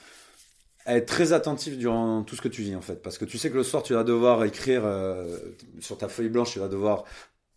à 0.85 0.97
être 0.97 1.05
très 1.05 1.33
attentif 1.33 1.77
durant 1.77 2.23
tout 2.23 2.35
ce 2.35 2.41
que 2.41 2.47
tu 2.47 2.61
vis 2.61 2.75
en 2.75 2.81
fait, 2.81 3.01
parce 3.03 3.17
que 3.17 3.25
tu 3.25 3.37
sais 3.37 3.51
que 3.51 3.55
le 3.55 3.63
soir 3.63 3.83
tu 3.83 3.93
vas 3.93 4.03
devoir 4.03 4.43
écrire 4.43 4.81
euh, 4.85 5.37
sur 5.79 5.97
ta 5.97 6.07
feuille 6.07 6.29
blanche, 6.29 6.53
tu 6.53 6.59
vas 6.59 6.67
devoir 6.67 7.03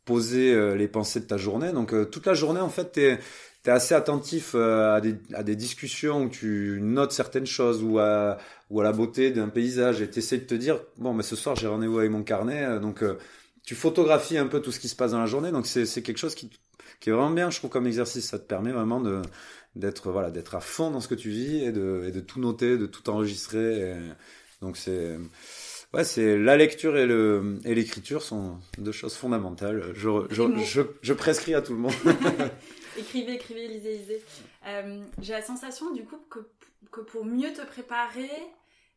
poser 0.04 0.52
euh, 0.52 0.74
les 0.74 0.88
pensées 0.88 1.20
de 1.20 1.24
ta 1.24 1.38
journée. 1.38 1.72
Donc 1.72 1.94
toute 2.10 2.26
la 2.26 2.34
journée 2.34 2.60
en 2.60 2.68
fait, 2.68 2.92
t'es 2.92 3.18
es 3.64 3.70
assez 3.70 3.94
attentif 3.94 4.56
à 4.56 5.00
des, 5.00 5.56
discussions 5.56 6.24
où 6.24 6.28
tu 6.28 6.80
notes 6.82 7.12
certaines 7.12 7.46
choses 7.46 7.82
ou 7.84 8.00
à, 8.00 8.38
la 8.70 8.92
beauté 8.92 9.30
d'un 9.30 9.48
paysage 9.48 10.02
et 10.02 10.10
tu 10.10 10.18
essaies 10.18 10.38
de 10.38 10.44
te 10.44 10.54
dire 10.54 10.80
bon 10.98 11.14
mais 11.14 11.22
ce 11.22 11.36
soir 11.36 11.54
j'ai 11.54 11.68
rendez-vous 11.68 12.00
avec 12.00 12.10
mon 12.10 12.24
carnet 12.24 12.80
donc 12.80 13.04
tu 13.64 13.76
photographies 13.76 14.36
un 14.36 14.48
peu 14.48 14.60
tout 14.60 14.72
ce 14.72 14.80
qui 14.80 14.88
se 14.88 14.96
passe 14.96 15.12
dans 15.12 15.20
la 15.20 15.26
journée 15.26 15.52
donc 15.52 15.68
c'est 15.68 16.02
quelque 16.02 16.18
chose 16.18 16.34
qui 16.34 16.50
qui 17.02 17.10
est 17.10 17.12
vraiment 17.12 17.30
bien, 17.30 17.50
je 17.50 17.58
trouve, 17.58 17.68
comme 17.68 17.86
exercice. 17.88 18.28
Ça 18.28 18.38
te 18.38 18.46
permet 18.46 18.70
vraiment 18.72 19.00
de 19.00 19.20
d'être 19.74 20.12
voilà 20.12 20.30
d'être 20.30 20.54
à 20.54 20.60
fond 20.60 20.90
dans 20.90 21.00
ce 21.00 21.08
que 21.08 21.14
tu 21.14 21.30
vis 21.30 21.64
et 21.64 21.72
de, 21.72 22.04
et 22.06 22.12
de 22.12 22.20
tout 22.20 22.38
noter, 22.40 22.76
de 22.78 22.86
tout 22.86 23.08
enregistrer. 23.10 23.94
donc 24.60 24.76
c'est 24.76 25.18
ouais, 25.94 26.04
c'est 26.04 26.38
la 26.38 26.56
lecture 26.56 26.96
et 26.96 27.06
le 27.06 27.58
et 27.64 27.74
l'écriture 27.74 28.22
sont 28.22 28.58
deux 28.78 28.92
choses 28.92 29.14
fondamentales. 29.14 29.92
Je 29.94 30.08
je, 30.30 30.42
je, 30.64 30.82
je, 31.00 31.12
prescris 31.12 31.54
à 31.54 31.62
tout 31.62 31.72
le 31.72 31.80
monde. 31.80 31.94
écrivez, 32.98 33.34
écrivez, 33.34 33.66
lisez, 33.66 33.98
lisez. 33.98 34.22
Euh, 34.68 35.02
J'ai 35.20 35.32
la 35.32 35.42
sensation 35.42 35.92
du 35.92 36.04
coup 36.04 36.18
que 36.30 36.38
que 36.92 37.00
pour 37.00 37.24
mieux 37.24 37.52
te 37.52 37.64
préparer, 37.66 38.30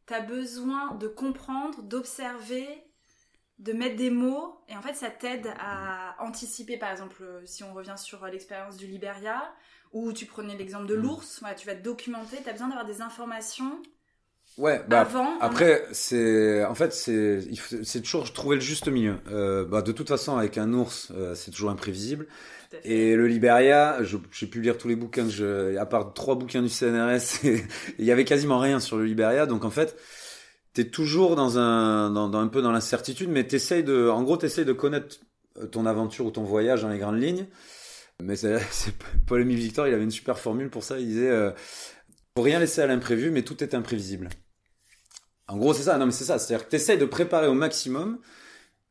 tu 0.05 0.13
as 0.13 0.21
besoin 0.21 0.93
de 0.95 1.07
comprendre, 1.07 1.81
d'observer 1.81 2.67
de 3.59 3.73
mettre 3.73 3.95
des 3.95 4.09
mots 4.09 4.59
et 4.67 4.75
en 4.75 4.81
fait 4.81 4.95
ça 4.95 5.09
t'aide 5.09 5.47
à 5.59 6.15
anticiper 6.19 6.77
par 6.77 6.91
exemple 6.91 7.23
euh, 7.23 7.41
si 7.45 7.63
on 7.63 7.73
revient 7.73 7.95
sur 7.97 8.23
euh, 8.23 8.29
l'expérience 8.29 8.75
du 8.75 8.85
Liberia 8.85 9.53
ou 9.93 10.11
tu 10.11 10.25
prenais 10.25 10.57
l'exemple 10.57 10.87
de 10.87 10.95
mm. 10.95 11.01
l'ours 11.01 11.43
tu 11.57 11.65
vas 11.65 11.75
te 11.75 11.81
documenter 11.81 12.37
tu 12.43 12.49
as 12.49 12.51
besoin 12.51 12.67
d'avoir 12.67 12.85
des 12.85 13.01
informations 13.01 13.81
ouais 14.57 14.83
bah, 14.89 15.01
avant 15.01 15.39
après 15.39 15.87
c'est 15.93 16.65
en 16.65 16.75
fait 16.75 16.91
c'est 16.91 17.47
c'est 17.83 18.01
toujours 18.01 18.31
trouver 18.33 18.57
le 18.57 18.61
juste 18.61 18.89
milieu 18.89 19.19
euh, 19.27 19.63
bah, 19.63 19.81
de 19.81 19.93
toute 19.93 20.09
façon 20.09 20.37
avec 20.37 20.57
un 20.57 20.73
ours 20.73 21.13
c'est 21.33 21.51
toujours 21.51 21.69
imprévisible 21.69 22.27
et 22.83 23.15
le 23.15 23.27
Liberia, 23.27 23.99
j'ai 24.03 24.47
pu 24.47 24.61
lire 24.61 24.77
tous 24.77 24.87
les 24.87 24.95
bouquins 24.95 25.23
que 25.23 25.29
je, 25.29 25.77
à 25.77 25.85
part 25.85 26.13
trois 26.13 26.35
bouquins 26.35 26.61
du 26.61 26.69
CNRS, 26.69 27.43
il 27.99 28.05
y 28.05 28.11
avait 28.11 28.25
quasiment 28.25 28.59
rien 28.59 28.79
sur 28.79 28.97
le 28.97 29.05
Liberia. 29.05 29.45
Donc 29.45 29.63
en 29.65 29.69
fait, 29.69 29.95
t'es 30.75 30.89
toujours 30.89 31.35
dans 31.35 31.57
un, 31.57 32.11
dans, 32.11 32.35
un 32.35 32.47
peu 32.47 32.61
dans 32.61 32.71
l'incertitude, 32.71 33.29
mais 33.29 33.47
t'essayes 33.47 33.83
de, 33.83 34.09
en 34.09 34.21
gros, 34.21 34.37
t'essayes 34.37 34.65
de 34.65 34.73
connaître 34.73 35.17
euh, 35.57 35.65
ton 35.65 35.85
aventure 35.85 36.25
ou 36.25 36.31
ton 36.31 36.43
voyage 36.43 36.83
dans 36.83 36.89
les 36.89 36.99
grandes 36.99 37.19
lignes. 37.19 37.47
Mais 38.21 38.35
c'est, 38.35 38.59
Paul-Émile 39.25 39.57
Victor, 39.57 39.87
il 39.87 39.93
avait 39.93 40.03
une 40.03 40.11
super 40.11 40.37
formule 40.37 40.69
pour 40.69 40.83
ça. 40.83 40.99
Il 40.99 41.07
disait, 41.07 41.31
euh, 41.31 41.51
faut 42.37 42.43
rien 42.43 42.59
laisser 42.59 42.81
à 42.81 42.87
l'imprévu, 42.87 43.31
mais 43.31 43.41
tout 43.41 43.63
est 43.63 43.73
imprévisible. 43.73 44.29
En 45.47 45.57
gros, 45.57 45.73
c'est 45.73 45.83
ça. 45.83 45.97
Non, 45.97 46.07
mais 46.07 46.11
c'est 46.11 46.25
ça. 46.25 46.37
C'est-à-dire 46.37 46.65
que 46.65 46.71
t'essayes 46.71 46.97
de 46.97 47.05
préparer 47.05 47.47
au 47.47 47.53
maximum, 47.53 48.19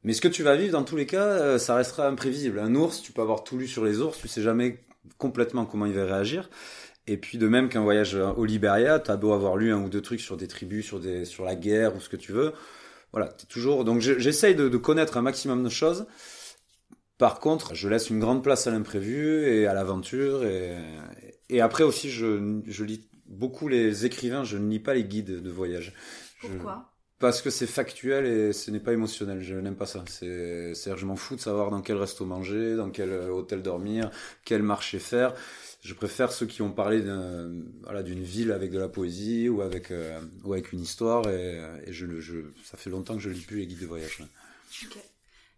mais 0.05 0.15
ce 0.15 0.23
que 0.23 0.29
tu 0.29 0.43
vas 0.43 0.57
vivre, 0.57 0.73
dans 0.73 0.85
tous 0.85 0.97
les 0.97 1.07
cas, 1.07 1.27
euh, 1.27 1.59
ça 1.59 1.75
restera 1.75 2.09
imprévisible. 2.09 2.61
Un 2.61 2.75
ours, 2.75 3.03
tu 3.03 3.13
peux 3.13 3.21
avoir 3.21 3.45
tout 3.45 3.59
lu 3.59 3.69
sur 3.69 3.85
les 3.85 4.01
ours, 4.01 4.19
tu 4.19 4.27
sais 4.27 4.43
jamais 4.43 4.83
complètement 5.19 5.67
comment 5.67 5.85
il 5.85 5.93
va 5.93 6.07
réagir. 6.07 6.49
Et 7.07 7.19
puis 7.19 7.37
de 7.37 7.49
même 7.49 7.69
qu'un 7.69 7.83
voyage 7.83 8.15
au 8.15 8.45
Liberia, 8.45 8.99
t'as 8.99 9.17
beau 9.17 9.33
avoir 9.33 9.57
lu 9.57 9.73
un 9.73 9.83
ou 9.83 9.89
deux 9.89 10.01
trucs 10.01 10.21
sur 10.21 10.37
des 10.37 10.49
tribus, 10.49 10.87
sur 10.87 11.01
des, 11.01 11.25
sur 11.25 11.45
la 11.45 11.55
guerre 11.55 11.95
ou 11.95 12.01
ce 12.01 12.09
que 12.09 12.17
tu 12.17 12.33
veux. 12.33 12.53
Voilà, 13.13 13.29
t'es 13.29 13.47
toujours. 13.47 13.85
Donc 13.85 14.01
j'essaye 14.01 14.55
de, 14.55 14.69
de, 14.69 14.77
connaître 14.77 15.17
un 15.17 15.23
maximum 15.23 15.63
de 15.63 15.69
choses. 15.69 16.07
Par 17.19 17.39
contre, 17.39 17.75
je 17.75 17.89
laisse 17.89 18.11
une 18.11 18.19
grande 18.19 18.43
place 18.43 18.67
à 18.67 18.71
l'imprévu 18.71 19.47
et 19.47 19.67
à 19.67 19.75
l'aventure. 19.75 20.45
Et, 20.45 20.75
et 21.49 21.61
après 21.61 21.85
aussi, 21.85 22.11
je, 22.11 22.61
je 22.67 22.85
lis 22.85 23.07
beaucoup 23.27 23.69
les 23.69 24.07
écrivains. 24.07 24.43
Je 24.43 24.57
ne 24.57 24.69
lis 24.69 24.81
pas 24.81 24.95
les 24.95 25.05
guides 25.05 25.43
de 25.43 25.51
voyage. 25.51 25.93
Pourquoi? 26.41 26.91
Parce 27.21 27.41
que 27.41 27.51
c'est 27.51 27.69
factuel 27.69 28.27
et 28.27 28.53
ce 28.53 28.71
n'est 28.73 28.81
pas 28.81 28.93
émotionnel. 28.93 29.41
Je 29.43 29.55
n'aime 29.55 29.77
pas 29.77 29.87
ça. 29.87 30.05
C'est, 30.09 30.75
c'est, 30.75 30.97
je 30.97 31.07
m'en 31.07 31.17
fous 31.17 31.37
de 31.37 31.41
savoir 31.41 31.71
dans 31.71 31.83
quel 31.83 31.97
resto 31.97 32.25
manger, 32.25 32.75
dans 32.75 32.91
quel 32.91 33.13
hôtel 33.31 33.63
dormir, 33.63 34.11
quel 34.45 34.63
marché 34.63 34.99
faire 34.99 35.35
je 35.85 35.93
préfère 35.93 36.33
ceux 36.33 36.47
qui 36.47 36.63
ont 36.63 36.73
parlé 36.73 37.03
d'une 37.03 38.23
ville 38.23 38.53
avec 38.53 38.71
de 38.71 38.79
la 38.79 38.89
poésie 38.89 39.51
ou 39.51 39.61
avec, 39.61 39.91
euh, 39.91 40.19
ou 40.43 40.55
avec 40.55 40.73
une 40.73 40.81
histoire. 40.81 41.29
Et, 41.29 41.61
je, 41.89 42.07
ça 42.65 42.79
fait 42.79 42.89
longtemps 42.89 43.15
que 43.15 43.21
je 43.21 43.29
lis 43.29 43.43
plus 43.43 43.59
les 43.59 43.67
guides 43.67 43.81
de 43.81 43.87
voyage. 43.87 44.23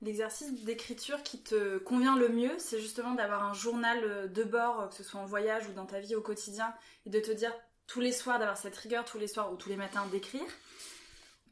L'exercice 0.02 0.52
d'écriture 0.64 1.22
qui 1.22 1.38
te 1.38 1.78
convient 1.78 2.16
le 2.16 2.28
mieux, 2.28 2.50
c'est 2.58 2.80
justement 2.80 3.14
d'avoir 3.14 3.44
un 3.44 3.54
journal 3.54 4.30
de 4.30 4.42
bord, 4.42 4.88
que 4.90 4.96
ce 4.96 5.04
soit 5.04 5.20
en 5.20 5.26
voyage 5.26 5.68
ou 5.68 5.72
dans 5.72 5.86
ta 5.86 6.00
vie 6.00 6.16
au 6.16 6.20
quotidien, 6.20 6.74
et 7.06 7.10
de 7.10 7.20
te 7.20 7.30
dire 7.30 7.52
tous 7.86 8.00
les 8.00 8.12
soirs, 8.12 8.40
d'avoir 8.40 8.58
cette 8.58 8.76
rigueur 8.76 9.04
tous 9.04 9.18
les 9.18 9.28
soirs 9.28 9.52
ou 9.52 9.56
tous 9.56 9.68
les 9.68 9.76
matins 9.76 10.06
d'écrire. 10.10 10.42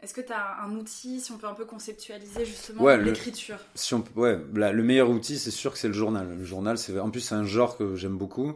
Est-ce 0.05 0.13
que 0.13 0.21
tu 0.21 0.35
as 0.35 0.63
un 0.63 0.77
outil, 0.77 1.19
si 1.19 1.33
on 1.33 1.39
peut 1.39 1.47
un 1.47 1.55
peu 1.55 1.65
conceptualiser 1.65 2.45
justement 2.45 2.95
l'écriture? 2.97 3.57
si 3.75 3.95
on, 3.95 4.05
Ouais, 4.17 4.39
le 4.53 4.83
meilleur 4.83 5.09
outil, 5.09 5.39
c'est 5.39 5.51
sûr 5.51 5.73
que 5.73 5.79
c'est 5.79 5.89
le 5.89 5.95
journal. 5.95 6.29
Le 6.37 6.45
journal, 6.45 6.77
c'est 6.77 6.99
en 6.99 7.09
plus 7.09 7.23
c'est 7.23 7.35
un 7.35 7.47
genre 7.47 7.79
que 7.79 7.97
j'aime 7.97 8.19
beaucoup. 8.19 8.55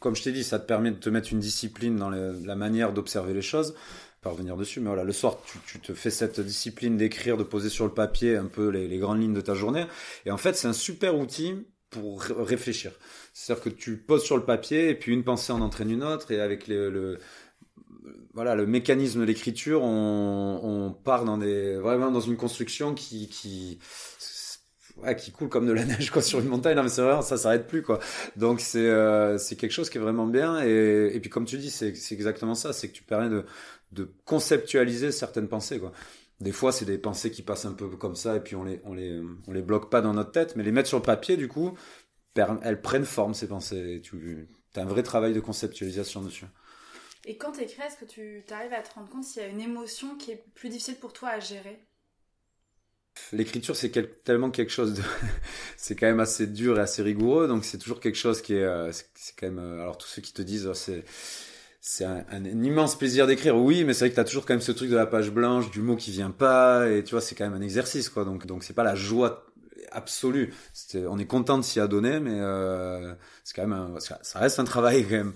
Comme 0.00 0.16
je 0.16 0.22
t'ai 0.22 0.32
dit, 0.32 0.42
ça 0.42 0.58
te 0.58 0.66
permet 0.66 0.90
de 0.90 0.96
te 0.96 1.10
mettre 1.10 1.34
une 1.34 1.38
discipline 1.38 1.96
dans 1.96 2.08
la 2.08 2.56
manière 2.56 2.94
d'observer 2.94 3.34
les 3.34 3.42
choses. 3.42 3.74
Pas 4.22 4.30
revenir 4.30 4.56
dessus, 4.56 4.80
mais 4.80 4.88
voilà, 4.88 5.04
le 5.04 5.12
soir, 5.12 5.36
tu, 5.66 5.80
te 5.80 5.92
fais 5.92 6.10
cette 6.10 6.40
discipline 6.40 6.96
d'écrire, 6.96 7.36
de 7.36 7.44
poser 7.44 7.68
sur 7.68 7.84
le 7.84 7.92
papier 7.92 8.36
un 8.36 8.46
peu 8.46 8.68
les, 8.68 8.88
les 8.88 8.96
grandes 8.96 9.20
lignes 9.20 9.34
de 9.34 9.42
ta 9.42 9.52
journée. 9.52 9.84
Et 10.24 10.30
en 10.30 10.38
fait, 10.38 10.56
c'est 10.56 10.66
un 10.66 10.72
super 10.72 11.18
outil 11.18 11.56
pour 11.90 12.22
réfléchir. 12.22 12.92
C'est-à-dire 13.32 13.64
que 13.64 13.68
tu 13.70 13.96
poses 13.96 14.24
sur 14.24 14.36
le 14.36 14.44
papier 14.44 14.90
et 14.90 14.94
puis 14.94 15.12
une 15.12 15.24
pensée 15.24 15.52
en 15.52 15.60
entraîne 15.60 15.90
une 15.90 16.02
autre 16.02 16.32
et 16.32 16.40
avec 16.40 16.68
le, 16.68 17.18
voilà, 18.34 18.54
le 18.54 18.66
mécanisme 18.66 19.20
de 19.20 19.24
l'écriture, 19.24 19.82
on, 19.82 20.60
on, 20.62 20.92
part 20.92 21.24
dans 21.24 21.38
des, 21.38 21.76
vraiment 21.76 22.10
dans 22.10 22.20
une 22.20 22.36
construction 22.36 22.94
qui, 22.94 23.28
qui, 23.28 23.78
qui 25.18 25.32
coule 25.32 25.48
comme 25.48 25.66
de 25.66 25.72
la 25.72 25.84
neige 25.84 26.10
quoi 26.10 26.22
sur 26.22 26.40
une 26.40 26.48
montagne. 26.48 26.76
Non 26.76 26.82
mais 26.82 26.88
c'est 26.88 27.02
vrai, 27.02 27.22
ça 27.22 27.36
s'arrête 27.36 27.66
plus 27.66 27.82
quoi. 27.82 27.98
Donc 28.36 28.60
c'est 28.60 28.88
euh, 28.88 29.38
c'est 29.38 29.56
quelque 29.56 29.72
chose 29.72 29.90
qui 29.90 29.98
est 29.98 30.00
vraiment 30.00 30.26
bien. 30.26 30.60
Et, 30.62 31.18
puis 31.20 31.30
comme 31.30 31.44
tu 31.44 31.58
dis, 31.58 31.70
c'est 31.70 31.94
exactement 32.12 32.54
ça, 32.54 32.72
c'est 32.72 32.88
que 32.88 32.94
tu 32.94 33.02
permets 33.02 33.30
de, 33.30 33.44
de 33.92 34.10
conceptualiser 34.24 35.12
certaines 35.12 35.48
pensées 35.48 35.78
quoi. 35.78 35.92
Des 36.40 36.52
fois, 36.52 36.70
c'est 36.70 36.84
des 36.84 36.98
pensées 36.98 37.30
qui 37.30 37.40
passent 37.42 37.64
un 37.64 37.72
peu 37.72 37.88
comme 37.88 38.14
ça 38.14 38.36
et 38.36 38.40
puis 38.40 38.56
on 38.56 38.64
les 38.64 38.80
on 38.84 38.94
les 38.94 39.20
on 39.46 39.52
les 39.52 39.62
bloque 39.62 39.90
pas 39.90 40.02
dans 40.02 40.12
notre 40.12 40.32
tête, 40.32 40.54
mais 40.56 40.62
les 40.62 40.72
mettre 40.72 40.88
sur 40.88 40.98
le 40.98 41.02
papier 41.04 41.36
du 41.36 41.48
coup, 41.48 41.76
elles 42.62 42.80
prennent 42.80 43.06
forme 43.06 43.34
ces 43.34 43.48
pensées. 43.48 44.02
Tu 44.02 44.48
as 44.76 44.82
un 44.82 44.84
vrai 44.84 45.02
travail 45.02 45.32
de 45.32 45.40
conceptualisation 45.40 46.22
dessus. 46.22 46.44
Et 47.28 47.36
quand 47.36 47.52
tu 47.52 47.60
écris, 47.60 47.82
est-ce 47.82 47.96
que 47.96 48.04
tu 48.04 48.44
arrives 48.52 48.72
à 48.72 48.82
te 48.82 48.94
rendre 48.94 49.08
compte 49.10 49.24
s'il 49.24 49.42
y 49.42 49.44
a 49.44 49.48
une 49.48 49.60
émotion 49.60 50.14
qui 50.16 50.30
est 50.30 50.44
plus 50.54 50.68
difficile 50.68 50.94
pour 50.94 51.12
toi 51.12 51.30
à 51.30 51.40
gérer? 51.40 51.76
L'écriture, 53.32 53.74
c'est 53.74 53.90
tellement 54.22 54.50
quelque 54.50 54.70
chose 54.70 54.94
de. 54.94 55.02
c'est 55.76 55.96
quand 55.96 56.06
même 56.06 56.20
assez 56.20 56.46
dur 56.46 56.78
et 56.78 56.82
assez 56.82 57.02
rigoureux, 57.02 57.48
donc 57.48 57.64
c'est 57.64 57.78
toujours 57.78 57.98
quelque 57.98 58.16
chose 58.16 58.42
qui 58.42 58.54
est. 58.54 58.62
Euh, 58.62 58.92
c'est 58.92 59.34
quand 59.36 59.46
même. 59.46 59.58
Euh, 59.58 59.82
alors, 59.82 59.98
tous 59.98 60.06
ceux 60.06 60.22
qui 60.22 60.32
te 60.32 60.42
disent, 60.42 60.66
oh, 60.66 60.74
c'est. 60.74 61.04
C'est 61.88 62.04
un, 62.04 62.44
immense 62.44 62.98
plaisir 62.98 63.28
d'écrire, 63.28 63.56
oui, 63.56 63.84
mais 63.84 63.94
c'est 63.94 64.00
vrai 64.00 64.10
que 64.10 64.16
tu 64.16 64.20
as 64.20 64.24
toujours 64.24 64.44
quand 64.44 64.54
même 64.54 64.60
ce 64.60 64.72
truc 64.72 64.90
de 64.90 64.96
la 64.96 65.06
page 65.06 65.30
blanche, 65.30 65.70
du 65.70 65.82
mot 65.82 65.94
qui 65.94 66.10
vient 66.10 66.32
pas, 66.32 66.90
et 66.90 67.04
tu 67.04 67.12
vois, 67.12 67.20
c'est 67.20 67.36
quand 67.36 67.44
même 67.44 67.54
un 67.54 67.62
exercice, 67.62 68.08
quoi. 68.08 68.24
Donc, 68.24 68.44
donc 68.44 68.64
c'est 68.64 68.72
pas 68.72 68.82
la 68.82 68.96
joie 68.96 69.46
absolu. 69.96 70.54
on 70.94 71.18
est 71.18 71.26
content 71.26 71.58
de 71.58 71.62
s'y 71.62 71.80
adonner, 71.80 72.20
mais 72.20 72.38
euh, 72.38 73.14
c'est 73.44 73.56
quand 73.56 73.66
même, 73.66 73.98
ça 74.00 74.38
reste 74.38 74.60
un 74.60 74.64
travail 74.64 75.04
quand 75.04 75.16
même. 75.16 75.32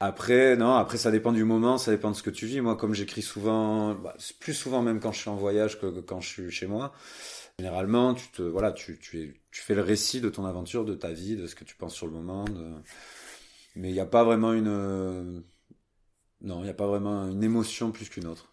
Après, 0.00 0.56
non, 0.56 0.74
après 0.74 0.98
ça 0.98 1.10
dépend 1.10 1.32
du 1.32 1.44
moment, 1.44 1.78
ça 1.78 1.90
dépend 1.90 2.10
de 2.10 2.16
ce 2.16 2.22
que 2.22 2.30
tu 2.30 2.46
vis. 2.46 2.60
Moi, 2.60 2.76
comme 2.76 2.94
j'écris 2.94 3.22
souvent, 3.22 3.94
bah, 3.94 4.14
plus 4.40 4.54
souvent 4.54 4.82
même 4.82 5.00
quand 5.00 5.12
je 5.12 5.20
suis 5.20 5.30
en 5.30 5.36
voyage 5.36 5.80
que, 5.80 6.00
quand 6.00 6.20
je 6.20 6.28
suis 6.28 6.50
chez 6.50 6.66
moi. 6.66 6.92
Généralement, 7.58 8.14
tu 8.14 8.28
te, 8.30 8.42
voilà, 8.42 8.72
tu, 8.72 8.98
fais 9.50 9.74
le 9.74 9.82
récit 9.82 10.20
de 10.20 10.28
ton 10.28 10.44
aventure, 10.46 10.84
de 10.84 10.94
ta 10.94 11.12
vie, 11.12 11.36
de 11.36 11.46
ce 11.46 11.54
que 11.54 11.64
tu 11.64 11.76
penses 11.76 11.94
sur 11.94 12.06
le 12.06 12.12
moment. 12.12 12.44
Mais 13.76 13.88
il 13.90 13.92
n'y 13.92 14.00
a 14.00 14.06
pas 14.06 14.24
vraiment 14.24 14.52
une, 14.52 15.42
non, 16.42 16.60
il 16.60 16.64
n'y 16.64 16.70
a 16.70 16.74
pas 16.74 16.86
vraiment 16.86 17.28
une 17.28 17.42
émotion 17.42 17.92
plus 17.92 18.08
qu'une 18.08 18.26
autre. 18.26 18.52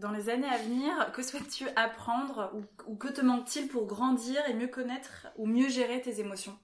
Dans 0.00 0.12
les 0.12 0.30
années 0.30 0.48
à 0.48 0.56
venir, 0.56 1.12
que 1.12 1.22
souhaites-tu 1.22 1.66
apprendre 1.76 2.52
ou, 2.86 2.94
que 2.94 3.08
te 3.08 3.20
manque-t-il 3.20 3.68
pour 3.68 3.86
grandir 3.86 4.40
et 4.48 4.54
mieux 4.54 4.68
connaître 4.68 5.26
ou 5.36 5.46
mieux 5.46 5.68
gérer 5.68 6.00
tes 6.00 6.20
émotions? 6.20 6.56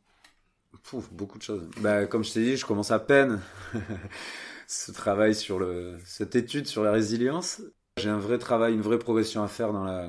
Pouf, 0.84 1.12
beaucoup 1.12 1.36
de 1.36 1.42
choses. 1.42 1.68
Bah, 1.80 2.06
comme 2.06 2.24
je 2.24 2.32
t'ai 2.32 2.42
dit, 2.42 2.56
je 2.56 2.64
commence 2.64 2.90
à 2.90 2.98
peine 2.98 3.40
ce 4.66 4.90
travail 4.90 5.34
sur 5.34 5.60
cette 6.04 6.34
étude 6.34 6.66
sur 6.66 6.82
la 6.82 6.92
résilience. 6.92 7.60
J'ai 7.98 8.08
un 8.08 8.18
vrai 8.18 8.38
travail, 8.38 8.72
une 8.72 8.80
vraie 8.80 8.98
progression 8.98 9.42
à 9.42 9.48
faire 9.48 9.72
dans 9.74 9.84
la 9.84 10.08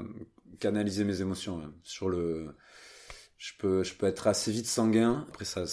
canaliser 0.59 1.03
mes 1.03 1.19
émotions. 1.19 1.61
Sur 1.83 2.09
le, 2.09 2.55
je 3.37 3.51
peux, 3.59 3.83
je 3.83 3.93
peux 3.93 4.05
être 4.07 4.27
assez 4.27 4.51
vite 4.51 4.67
sanguin. 4.67 5.25
Après 5.29 5.45
ça, 5.45 5.65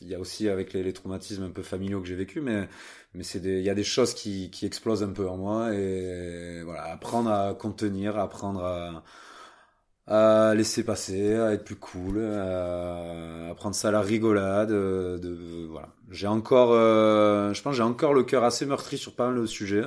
il 0.00 0.08
y 0.08 0.14
a 0.14 0.18
aussi 0.18 0.48
avec 0.48 0.72
les, 0.72 0.92
traumatismes 0.92 1.44
un 1.44 1.50
peu 1.50 1.62
familiaux 1.62 2.00
que 2.00 2.08
j'ai 2.08 2.16
vécu, 2.16 2.40
mais 2.40 2.68
mais 3.14 3.24
c'est 3.24 3.40
il 3.40 3.62
y 3.62 3.70
a 3.70 3.74
des 3.74 3.84
choses 3.84 4.14
qui, 4.14 4.50
qui 4.50 4.66
explosent 4.66 5.02
un 5.02 5.12
peu 5.12 5.28
en 5.28 5.36
moi 5.36 5.74
et 5.74 6.62
voilà, 6.64 6.84
apprendre 6.84 7.30
à 7.30 7.54
contenir, 7.54 8.18
apprendre 8.18 8.64
à, 8.64 9.02
à 10.06 10.54
laisser 10.54 10.84
passer, 10.84 11.34
à 11.36 11.52
être 11.52 11.64
plus 11.64 11.76
cool, 11.76 12.24
à, 12.24 13.54
prendre 13.56 13.74
ça 13.74 13.88
à 13.88 13.90
la 13.92 14.00
rigolade. 14.00 14.70
De, 14.70 15.66
voilà, 15.70 15.88
j'ai 16.10 16.26
encore, 16.26 16.72
euh, 16.72 17.52
je 17.52 17.62
pense, 17.62 17.76
j'ai 17.76 17.82
encore 17.82 18.14
le 18.14 18.24
cœur 18.24 18.44
assez 18.44 18.66
meurtri 18.66 18.98
sur 18.98 19.14
pas 19.14 19.28
mal 19.30 19.40
de 19.40 19.46
sujets 19.46 19.84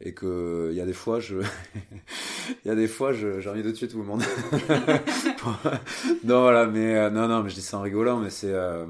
et 0.00 0.14
que 0.14 0.68
il 0.72 0.76
y 0.76 0.80
a 0.80 0.84
des 0.84 0.92
fois 0.92 1.20
je 1.20 1.36
il 2.64 2.68
y 2.68 2.70
a 2.70 2.74
des 2.74 2.88
fois 2.88 3.12
j'ai 3.12 3.48
envie 3.48 3.62
de 3.62 3.70
tuer 3.70 3.88
tout 3.88 3.98
le 3.98 4.04
monde 4.04 4.22
non 6.24 6.42
voilà 6.42 6.66
mais 6.66 6.96
euh, 6.96 7.10
non 7.10 7.28
non 7.28 7.42
mais 7.42 7.50
je 7.50 7.54
dis 7.54 7.62
ça 7.62 7.78
en 7.78 7.82
rigolant 7.82 8.18
mais 8.18 8.30
c'est 8.30 8.52
euh, 8.52 8.86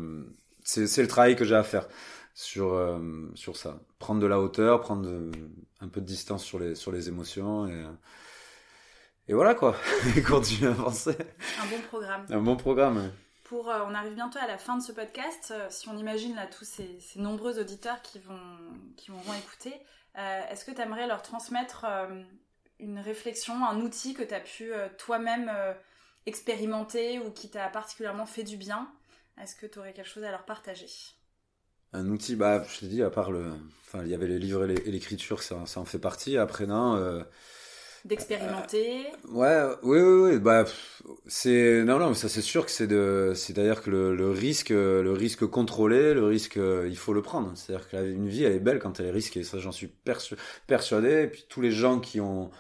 c'est 0.65 1.03
le 1.03 1.09
travail 1.09 1.37
que 1.37 1.45
j'ai 1.45 1.55
à 1.55 1.63
faire 1.63 1.87
sur 2.35 2.75
euh, 2.75 3.31
sur 3.35 3.57
ça. 3.57 3.81
Prendre 3.99 4.21
de 4.21 4.27
la 4.27 4.40
hauteur 4.40 4.81
prendre 4.81 5.09
un 5.81 5.88
peu 5.88 6.01
de 6.01 6.07
distance 6.07 6.45
sur 6.45 6.59
les 6.59 6.75
sur 6.75 6.92
les 6.92 7.09
émotions 7.09 7.66
et 7.66 7.85
et 9.29 9.35
voilà 9.35 9.55
quoi. 9.55 9.77
Et 10.16 10.23
continuer 10.23 10.68
à 10.68 10.73
avancer. 10.73 11.16
Un 11.62 11.66
bon 11.66 11.81
programme. 11.88 12.27
Un 12.31 12.40
bon 12.40 12.57
programme 12.57 13.12
pour 13.45 13.71
euh, 13.71 13.85
on 13.87 13.95
arrive 13.95 14.14
bientôt 14.14 14.38
à 14.38 14.47
la 14.47 14.57
fin 14.57 14.79
de 14.79 14.83
ce 14.83 14.92
podcast. 14.92 15.53
Euh, 15.55 15.66
si 15.68 15.88
on 15.88 15.97
imagine 15.99 16.35
là 16.35 16.47
tous 16.47 16.64
ces, 16.64 16.99
ces, 17.01 17.21
nombreux 17.21 17.61
auditeurs 17.61 18.01
qui 18.03 18.18
vont 18.18 18.40
qui 18.97 19.11
vont 19.11 19.21
écouter 19.35 19.75
est-ce 20.14 20.66
que 20.66 20.73
tu 20.73 20.81
aimerais 20.83 21.07
leur 21.07 21.23
transmettre 21.23 21.87
une 22.79 22.99
réflexion 22.99 23.64
un 23.64 23.81
outil 23.81 24.12
que 24.12 24.23
tu 24.23 24.35
as 24.35 24.40
pu 24.40 24.71
toi-même 24.99 25.51
expérimenter 26.27 27.18
ou 27.18 27.31
qui 27.31 27.49
t'a 27.49 27.68
particulièrement 27.68 28.27
fait 28.27 28.42
du 28.42 28.59
bien? 28.59 28.92
Est-ce 29.40 29.57
que 29.57 29.64
tu 29.64 29.79
aurais 29.79 29.95
quelque 29.95 30.11
chose 30.11 30.25
à 30.25 30.31
leur 30.31 30.45
partager? 30.45 30.87
Un 31.92 32.09
outil, 32.09 32.37
bah, 32.37 32.64
je 32.72 32.81
t'ai 32.81 32.87
dit, 32.87 33.02
à 33.02 33.11
part 33.11 33.31
le. 33.31 33.44
Enfin, 33.87 34.05
il 34.05 34.11
y 34.11 34.14
avait 34.14 34.26
les 34.26 34.38
livres 34.38 34.64
et 34.64 34.90
l'écriture, 34.90 35.42
ça, 35.42 35.62
ça 35.66 35.81
en 35.81 35.85
fait 35.85 35.98
partie. 35.98 36.38
Après, 36.38 36.66
non. 36.66 36.96
Euh, 36.96 37.22
D'expérimenter. 38.05 39.07
Euh, 39.28 39.33
ouais, 39.33 39.76
oui, 39.83 40.00
oui, 40.00 40.33
oui. 40.33 40.38
Bah, 40.40 40.64
c'est. 41.26 41.85
Non, 41.85 41.98
non, 41.98 42.14
ça, 42.14 42.28
c'est 42.28 42.40
sûr 42.40 42.64
que 42.64 42.70
c'est 42.70 42.87
de. 42.87 43.33
C'est 43.37 43.52
d'ailleurs 43.52 43.83
que 43.83 43.90
le, 43.90 44.16
le, 44.16 44.31
risque, 44.31 44.70
le 44.70 45.12
risque 45.12 45.46
contrôlé, 45.46 46.14
le 46.14 46.24
risque, 46.24 46.57
il 46.57 46.96
faut 46.96 47.12
le 47.12 47.22
prendre. 47.22 47.52
C'est-à-dire 47.55 47.88
qu'une 47.88 48.28
vie, 48.28 48.44
elle 48.44 48.52
est 48.52 48.61
belle 48.61 48.78
quand 48.78 48.98
elle 48.98 49.07
est 49.07 49.12
risquée. 49.12 49.44
Ça, 49.44 49.59
j'en 49.59 49.72
suis 49.72 49.90
persuadé. 50.66 51.22
Et 51.22 51.26
puis, 51.28 51.44
tous 51.48 51.61
les 51.61 51.70
gens 51.70 52.00
qui 52.00 52.20
ont 52.20 52.50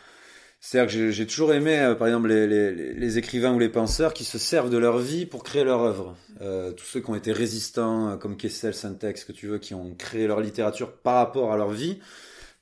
c'est-à-dire 0.64 0.94
que 0.94 1.10
j'ai 1.10 1.26
toujours 1.26 1.52
aimé, 1.52 1.76
euh, 1.76 1.96
par 1.96 2.06
exemple, 2.06 2.28
les, 2.28 2.46
les, 2.46 2.94
les, 2.94 3.18
écrivains 3.18 3.52
ou 3.52 3.58
les 3.58 3.68
penseurs 3.68 4.14
qui 4.14 4.22
se 4.22 4.38
servent 4.38 4.70
de 4.70 4.78
leur 4.78 4.98
vie 4.98 5.26
pour 5.26 5.42
créer 5.42 5.64
leur 5.64 5.82
œuvre. 5.82 6.16
Euh, 6.40 6.70
tous 6.70 6.84
ceux 6.84 7.00
qui 7.00 7.10
ont 7.10 7.16
été 7.16 7.32
résistants, 7.32 8.10
euh, 8.10 8.16
comme 8.16 8.36
Kessel, 8.36 8.72
Syntex, 8.72 9.24
que 9.24 9.32
tu 9.32 9.48
veux, 9.48 9.58
qui 9.58 9.74
ont 9.74 9.92
créé 9.98 10.28
leur 10.28 10.40
littérature 10.40 10.92
par 10.92 11.16
rapport 11.16 11.52
à 11.52 11.56
leur 11.56 11.70
vie, 11.70 11.98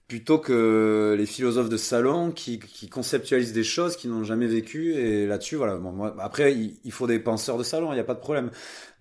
plutôt 0.09 0.39
que 0.39 1.15
les 1.19 1.27
philosophes 1.27 1.69
de 1.69 1.77
salon 1.77 2.31
qui, 2.31 2.59
qui 2.59 2.89
conceptualisent 2.89 3.53
des 3.53 3.65
choses 3.65 3.99
qu'ils 3.99 4.11
n'ont 4.11 4.25
jamais 4.25 4.47
vécues. 4.47 4.95
Et 4.95 5.27
là-dessus, 5.27 5.57
voilà. 5.57 5.77
Bon, 5.77 5.93
moi, 5.93 6.17
après, 6.21 6.55
il, 6.55 6.93
faut 6.93 7.07
des 7.07 7.19
penseurs 7.19 7.59
de 7.59 7.63
salon, 7.63 7.93
il 7.93 7.97
n'y 7.97 8.01
a 8.01 8.05
pas 8.05 8.15
de 8.15 8.21
problème. 8.21 8.51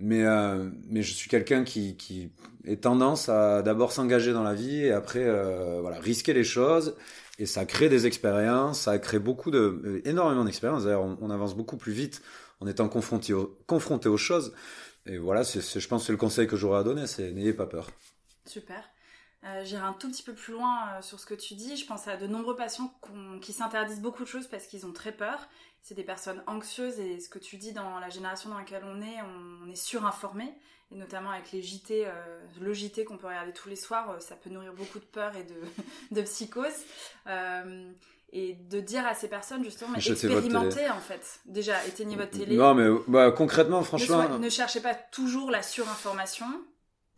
Mais, 0.02 0.26
euh, 0.26 0.70
mais 0.90 1.04
je 1.04 1.14
suis 1.14 1.30
quelqu'un 1.30 1.64
qui, 1.64 1.96
qui 1.96 2.32
est 2.66 2.82
tendance 2.82 3.30
à 3.30 3.62
d'abord 3.62 3.94
s'engager 3.94 4.34
dans 4.34 4.44
la 4.44 4.56
vie 4.56 4.84
et 4.84 4.92
après, 4.92 5.24
euh, 5.24 5.80
voilà, 5.80 6.00
risquer 6.00 6.34
les 6.34 6.44
choses 6.44 6.96
et 7.40 7.46
ça 7.46 7.66
crée 7.66 7.90
des 7.90 8.06
expériences, 8.06 8.82
ça 8.82 9.00
crée 9.00 9.18
beaucoup 9.18 9.50
de, 9.50 9.82
euh, 9.84 10.02
énormément 10.08 10.44
d'expériences. 10.44 10.84
D'ailleurs, 10.84 11.18
on, 11.22 11.30
avance 11.30 11.56
beaucoup 11.56 11.78
plus 11.78 11.94
vite 11.94 12.22
en 12.60 12.68
étant 12.68 12.90
confronté, 12.90 13.34
confronté 13.66 14.10
aux 14.10 14.18
choses. 14.18 14.54
Et 15.06 15.18
voilà, 15.18 15.44
je 15.44 15.88
pense 15.88 16.02
que 16.02 16.08
c'est 16.08 16.12
le 16.12 16.18
conseil 16.18 16.46
que 16.48 16.58
j'aurais 16.58 16.80
à 16.80 16.84
donner, 16.84 17.08
c'est 17.08 17.32
n'ayez 17.32 17.54
pas 17.54 17.66
peur. 17.66 17.90
Super. 18.46 18.84
Euh, 19.46 19.64
j'irai 19.64 19.84
un 19.84 19.94
tout 19.94 20.10
petit 20.10 20.24
peu 20.24 20.34
plus 20.34 20.54
loin 20.54 20.90
euh, 20.90 21.02
sur 21.02 21.20
ce 21.20 21.26
que 21.26 21.34
tu 21.34 21.54
dis. 21.54 21.78
Je 21.78 21.86
pense 21.86 22.08
à 22.08 22.18
de 22.18 22.28
nombreux 22.28 22.56
patients 22.56 22.94
qui 23.42 23.54
s'interdisent 23.54 24.02
beaucoup 24.02 24.24
de 24.24 24.28
choses 24.28 24.48
parce 24.48 24.68
qu'ils 24.68 24.86
ont 24.86 24.92
très 24.92 25.14
peur. 25.14 25.48
C'est 25.82 25.96
des 25.96 26.04
personnes 26.04 26.44
anxieuses 26.46 27.00
et 27.00 27.22
ce 27.22 27.30
que 27.30 27.40
tu 27.40 27.56
dis 27.56 27.72
dans 27.72 28.00
la 28.00 28.10
génération 28.10 28.50
dans 28.50 28.58
laquelle 28.58 28.84
on 28.86 29.02
est, 29.02 29.22
on, 29.64 29.70
est 29.70 29.76
surinformé. 29.76 30.54
Et 30.92 30.96
notamment 30.96 31.30
avec 31.30 31.52
les 31.54 31.62
JT, 31.62 32.06
euh, 32.06 32.12
le 32.60 32.74
JT 32.74 33.06
qu'on 33.06 33.18
peut 33.18 33.28
regarder 33.28 33.54
tous 33.54 33.70
les 33.70 33.78
soirs, 33.78 34.22
ça 34.22 34.36
peut 34.36 34.50
nourrir 34.50 34.74
beaucoup 34.74 35.00
de 35.00 35.06
peur 35.06 35.32
et 35.38 35.44
de, 35.44 35.56
de 36.12 36.22
psychose. 36.24 36.84
et 38.34 38.56
de 38.56 38.80
dire 38.82 39.08
à 39.08 39.14
ces 39.14 39.30
personnes 39.30 39.64
justement, 39.64 39.92
mais 39.92 40.06
expérimentez 40.06 40.90
en 40.90 41.00
fait. 41.00 41.40
Déjà, 41.46 41.86
éteignez 41.86 42.18
votre 42.18 42.38
télé. 42.38 42.58
Non, 42.58 42.74
mais 42.76 42.90
bah, 43.08 43.32
concrètement, 43.32 43.84
franchement. 43.84 44.38
ne 44.38 44.50
cherchez 44.50 44.82
pas 44.82 44.96
toujours 44.96 45.50
la 45.50 45.64
surinformation. 45.64 46.46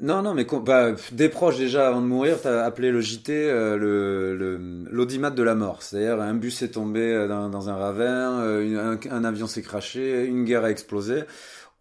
Non, 0.01 0.23
non, 0.23 0.33
mais 0.33 0.45
bah, 0.45 0.95
des 1.11 1.29
proches 1.29 1.57
déjà 1.57 1.87
avant 1.87 2.01
de 2.01 2.07
mourir, 2.07 2.41
t'as 2.41 2.63
appelé 2.65 2.89
le 2.89 3.01
JT 3.01 3.31
euh, 3.33 3.77
le 3.77 5.29
de 5.29 5.43
la 5.43 5.53
mort. 5.53 5.83
C'est-à-dire 5.83 6.19
un 6.19 6.33
bus 6.33 6.63
est 6.63 6.69
tombé 6.69 7.01
euh, 7.01 7.27
dans, 7.27 7.69
un 7.69 7.75
ravin, 7.75 8.41
euh, 8.41 8.97
un, 9.11 9.23
avion 9.23 9.45
s'est 9.45 9.61
craché, 9.61 10.25
une 10.25 10.43
guerre 10.43 10.63
a 10.63 10.71
explosé. 10.71 11.21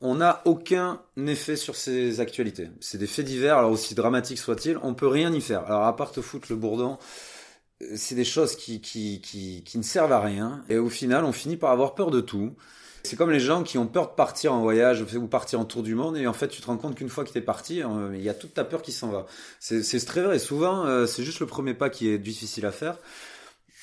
On 0.02 0.16
n'a 0.16 0.42
aucun 0.44 1.00
effet 1.16 1.56
sur 1.56 1.76
ces 1.76 2.20
actualités. 2.20 2.68
C'est 2.80 2.98
des 2.98 3.06
faits 3.06 3.24
divers, 3.24 3.56
alors 3.56 3.70
aussi 3.70 3.94
dramatiques 3.94 4.38
soient-ils, 4.38 4.76
on 4.82 4.92
peut 4.92 5.08
rien 5.08 5.32
y 5.32 5.40
faire. 5.40 5.64
Alors 5.64 5.84
à 5.84 5.96
part 5.96 6.12
te 6.12 6.20
foutre 6.20 6.48
le 6.50 6.56
bourdon, 6.56 6.98
c'est 7.94 8.14
des 8.14 8.24
choses 8.24 8.54
qui, 8.54 8.82
qui, 8.82 9.22
qui, 9.22 9.64
qui 9.64 9.78
ne 9.78 9.82
servent 9.82 10.12
à 10.12 10.20
rien. 10.20 10.62
Et 10.68 10.76
au 10.76 10.90
final, 10.90 11.24
on 11.24 11.32
finit 11.32 11.56
par 11.56 11.70
avoir 11.70 11.94
peur 11.94 12.10
de 12.10 12.20
tout. 12.20 12.54
C'est 13.02 13.16
comme 13.16 13.30
les 13.30 13.40
gens 13.40 13.62
qui 13.62 13.78
ont 13.78 13.86
peur 13.86 14.10
de 14.10 14.14
partir 14.14 14.52
en 14.52 14.60
voyage 14.60 15.04
ou 15.14 15.26
partir 15.26 15.60
en 15.60 15.64
tour 15.64 15.82
du 15.82 15.94
monde 15.94 16.16
et 16.16 16.26
en 16.26 16.32
fait 16.32 16.48
tu 16.48 16.60
te 16.60 16.66
rends 16.66 16.76
compte 16.76 16.94
qu'une 16.94 17.08
fois 17.08 17.24
que 17.24 17.30
tu 17.30 17.38
es 17.38 17.42
parti, 17.42 17.82
euh, 17.82 18.10
il 18.14 18.22
y 18.22 18.28
a 18.28 18.34
toute 18.34 18.54
ta 18.54 18.64
peur 18.64 18.82
qui 18.82 18.92
s'en 18.92 19.08
va. 19.08 19.26
C'est 19.58 20.04
très 20.06 20.22
vrai. 20.22 20.38
Souvent, 20.38 20.84
euh, 20.86 21.06
c'est 21.06 21.24
juste 21.24 21.40
le 21.40 21.46
premier 21.46 21.74
pas 21.74 21.90
qui 21.90 22.08
est 22.08 22.18
difficile 22.18 22.66
à 22.66 22.72
faire. 22.72 22.98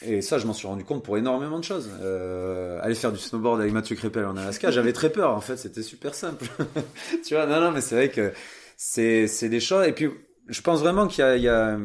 Et 0.05 0.21
ça, 0.21 0.37
je 0.37 0.45
m'en 0.45 0.53
suis 0.53 0.67
rendu 0.67 0.83
compte 0.83 1.03
pour 1.03 1.17
énormément 1.17 1.57
de 1.57 1.63
choses. 1.63 1.89
Euh, 2.01 2.79
aller 2.83 2.93
faire 2.93 3.11
du 3.11 3.17
snowboard 3.17 3.59
avec 3.59 3.73
Mathieu 3.73 3.95
Crépel 3.95 4.25
en 4.25 4.37
Alaska, 4.37 4.69
j'avais 4.69 4.93
très 4.93 5.11
peur. 5.11 5.33
En 5.33 5.41
fait, 5.41 5.57
c'était 5.57 5.81
super 5.81 6.13
simple. 6.13 6.45
tu 7.25 7.33
vois, 7.33 7.47
non, 7.47 7.59
non, 7.59 7.71
mais 7.71 7.81
c'est 7.81 7.95
vrai 7.95 8.09
que 8.09 8.31
c'est 8.77 9.49
des 9.49 9.59
choses. 9.59 9.87
Et 9.87 9.93
puis, 9.93 10.09
je 10.47 10.61
pense 10.61 10.81
vraiment 10.81 11.07
qu'il 11.07 11.25
y 11.41 11.47
a, 11.47 11.79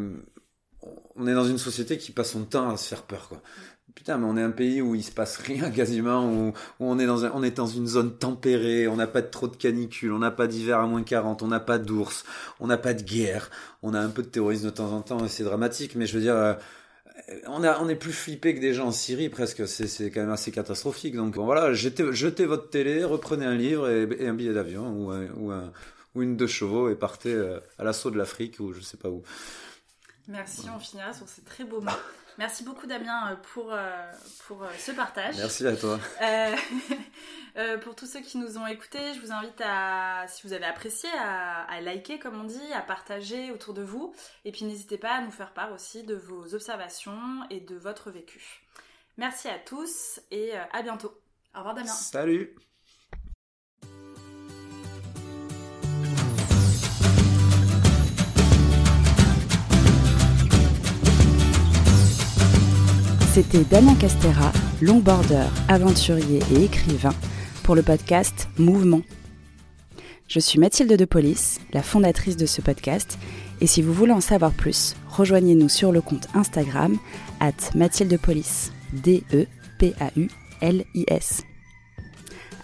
on 1.16 1.27
est 1.27 1.35
dans 1.35 1.47
une 1.47 1.59
société 1.59 1.99
qui 1.99 2.12
passe 2.12 2.33
son 2.33 2.45
temps 2.45 2.71
à 2.71 2.77
se 2.77 2.88
faire 2.88 3.03
peur, 3.03 3.29
quoi. 3.29 3.42
Putain, 4.02 4.18
mais 4.18 4.26
on 4.26 4.36
est 4.36 4.42
un 4.42 4.50
pays 4.50 4.82
où 4.82 4.96
il 4.96 5.04
se 5.04 5.12
passe 5.12 5.36
rien 5.36 5.70
quasiment, 5.76 6.28
où, 6.28 6.52
on 6.80 6.98
est 6.98 7.06
dans 7.06 7.22
on 7.36 7.44
est 7.44 7.52
dans 7.52 7.68
une 7.68 7.86
zone 7.86 8.18
tempérée, 8.18 8.88
on 8.88 8.96
n'a 8.96 9.06
pas 9.06 9.22
trop 9.22 9.46
de 9.46 9.54
canicule, 9.54 10.12
on 10.12 10.18
n'a 10.18 10.32
pas 10.32 10.48
d'hiver 10.48 10.80
à 10.80 10.88
moins 10.88 11.04
40, 11.04 11.40
on 11.44 11.46
n'a 11.46 11.60
pas 11.60 11.78
d'ours, 11.78 12.24
on 12.58 12.66
n'a 12.66 12.78
pas 12.78 12.94
de 12.94 13.02
guerre, 13.04 13.48
on 13.80 13.94
a 13.94 14.00
un 14.00 14.08
peu 14.08 14.24
de 14.24 14.26
terrorisme 14.26 14.64
de 14.64 14.70
temps 14.70 14.90
en 14.90 15.02
temps, 15.02 15.24
et 15.24 15.28
c'est 15.28 15.44
dramatique, 15.44 15.94
mais 15.94 16.06
je 16.06 16.14
veux 16.14 16.20
dire, 16.20 16.34
euh, 16.34 16.54
on, 17.46 17.88
est 17.88 17.94
plus 17.94 18.12
flippé 18.12 18.56
que 18.56 18.60
des 18.60 18.74
gens 18.74 18.88
en 18.88 18.90
Syrie 18.90 19.28
presque, 19.28 19.68
c'est, 19.68 20.10
quand 20.10 20.22
même 20.22 20.30
assez 20.30 20.50
catastrophique. 20.50 21.14
Donc 21.14 21.36
voilà, 21.36 21.72
jetez, 21.72 22.02
votre 22.44 22.70
télé, 22.70 23.04
reprenez 23.04 23.46
un 23.46 23.54
livre 23.54 23.88
et, 23.88 24.26
un 24.26 24.34
billet 24.34 24.52
d'avion 24.52 25.22
ou, 25.36 25.52
un, 25.52 25.72
une 26.16 26.36
de 26.36 26.48
chevaux 26.48 26.90
et 26.90 26.96
partez 26.96 27.32
euh, 27.32 27.60
à 27.78 27.84
l'assaut 27.84 28.10
de 28.10 28.18
l'Afrique 28.18 28.58
ou 28.58 28.72
je 28.72 28.80
sais 28.80 28.96
pas 28.96 29.10
où. 29.10 29.22
Merci, 30.26 30.62
on 30.74 30.80
finira 30.80 31.12
sur 31.12 31.28
ces 31.28 31.42
très 31.42 31.62
beaux 31.62 31.80
mots. 31.80 31.90
Merci 32.42 32.64
beaucoup 32.64 32.88
Damien 32.88 33.31
euh, 33.31 33.37
pour, 33.55 33.72
euh, 33.72 34.11
pour 34.48 34.64
euh, 34.64 34.68
ce 34.76 34.90
partage. 34.90 35.37
Merci 35.37 35.64
à 35.64 35.76
toi. 35.76 36.00
pour 37.85 37.94
tous 37.94 38.07
ceux 38.07 38.20
qui 38.20 38.37
nous 38.37 38.59
ont 38.59 38.66
écoutés, 38.66 39.14
je 39.14 39.20
vous 39.20 39.31
invite 39.31 39.62
à, 39.64 40.24
si 40.26 40.44
vous 40.44 40.52
avez 40.52 40.64
apprécié, 40.64 41.09
à, 41.20 41.62
à, 41.62 41.81
liker 41.81 42.18
comme 42.18 42.40
on 42.40 42.42
dit, 42.42 42.72
à 42.74 42.81
partager 42.81 43.52
autour 43.52 43.74
de 43.74 43.83
vous. 43.83 44.12
Et 44.44 44.50
puis 44.50 44.64
n'hésitez 44.64 44.98
pas 44.98 45.12
à 45.12 45.20
nous 45.20 45.31
faire 45.31 45.52
part 45.52 45.72
aussi 45.72 46.02
de 46.02 46.16
vos 46.16 46.52
observations 46.52 47.44
et 47.48 47.61
de 47.61 47.76
votre 47.76 48.11
vécu. 48.11 48.64
Merci 49.18 49.46
à 49.46 49.61
tous 49.61 50.18
et 50.33 50.50
à 50.57 50.83
bientôt. 50.83 51.16
Au 51.55 51.59
revoir 51.59 51.76
Damien. 51.76 51.87
Salut 51.87 52.57
C'était 63.35 63.64
Damien 63.64 63.95
Castera, 63.95 64.53
longboarder, 64.83 65.47
aventurier 65.68 66.40
et 66.55 66.64
écrivain 66.64 67.14
pour 67.62 67.75
le 67.75 67.81
podcast 67.81 68.47
Mouvement. 68.59 69.01
Je 70.29 70.38
suis 70.38 70.59
Mathilde 70.59 70.92
de 70.92 71.09
la 71.73 71.83
fondatrice 71.83 72.37
de 72.37 72.45
ce 72.45 72.61
podcast, 72.61 73.18
et 73.62 73.66
si 73.66 73.81
vous 73.81 73.95
voulez 73.95 74.12
en 74.12 74.21
savoir 74.21 74.53
plus, 74.53 74.97
rejoignez-nous 75.09 75.71
sur 75.71 75.92
le 75.92 76.03
compte 76.03 76.29
Instagram 76.35 76.99
at 77.40 77.55
Mathilde 77.75 78.21
Police, 78.21 78.71
D-E-P-A-U-L-I-S. 78.92 79.42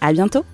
À 0.01 0.13
bientôt! 0.13 0.45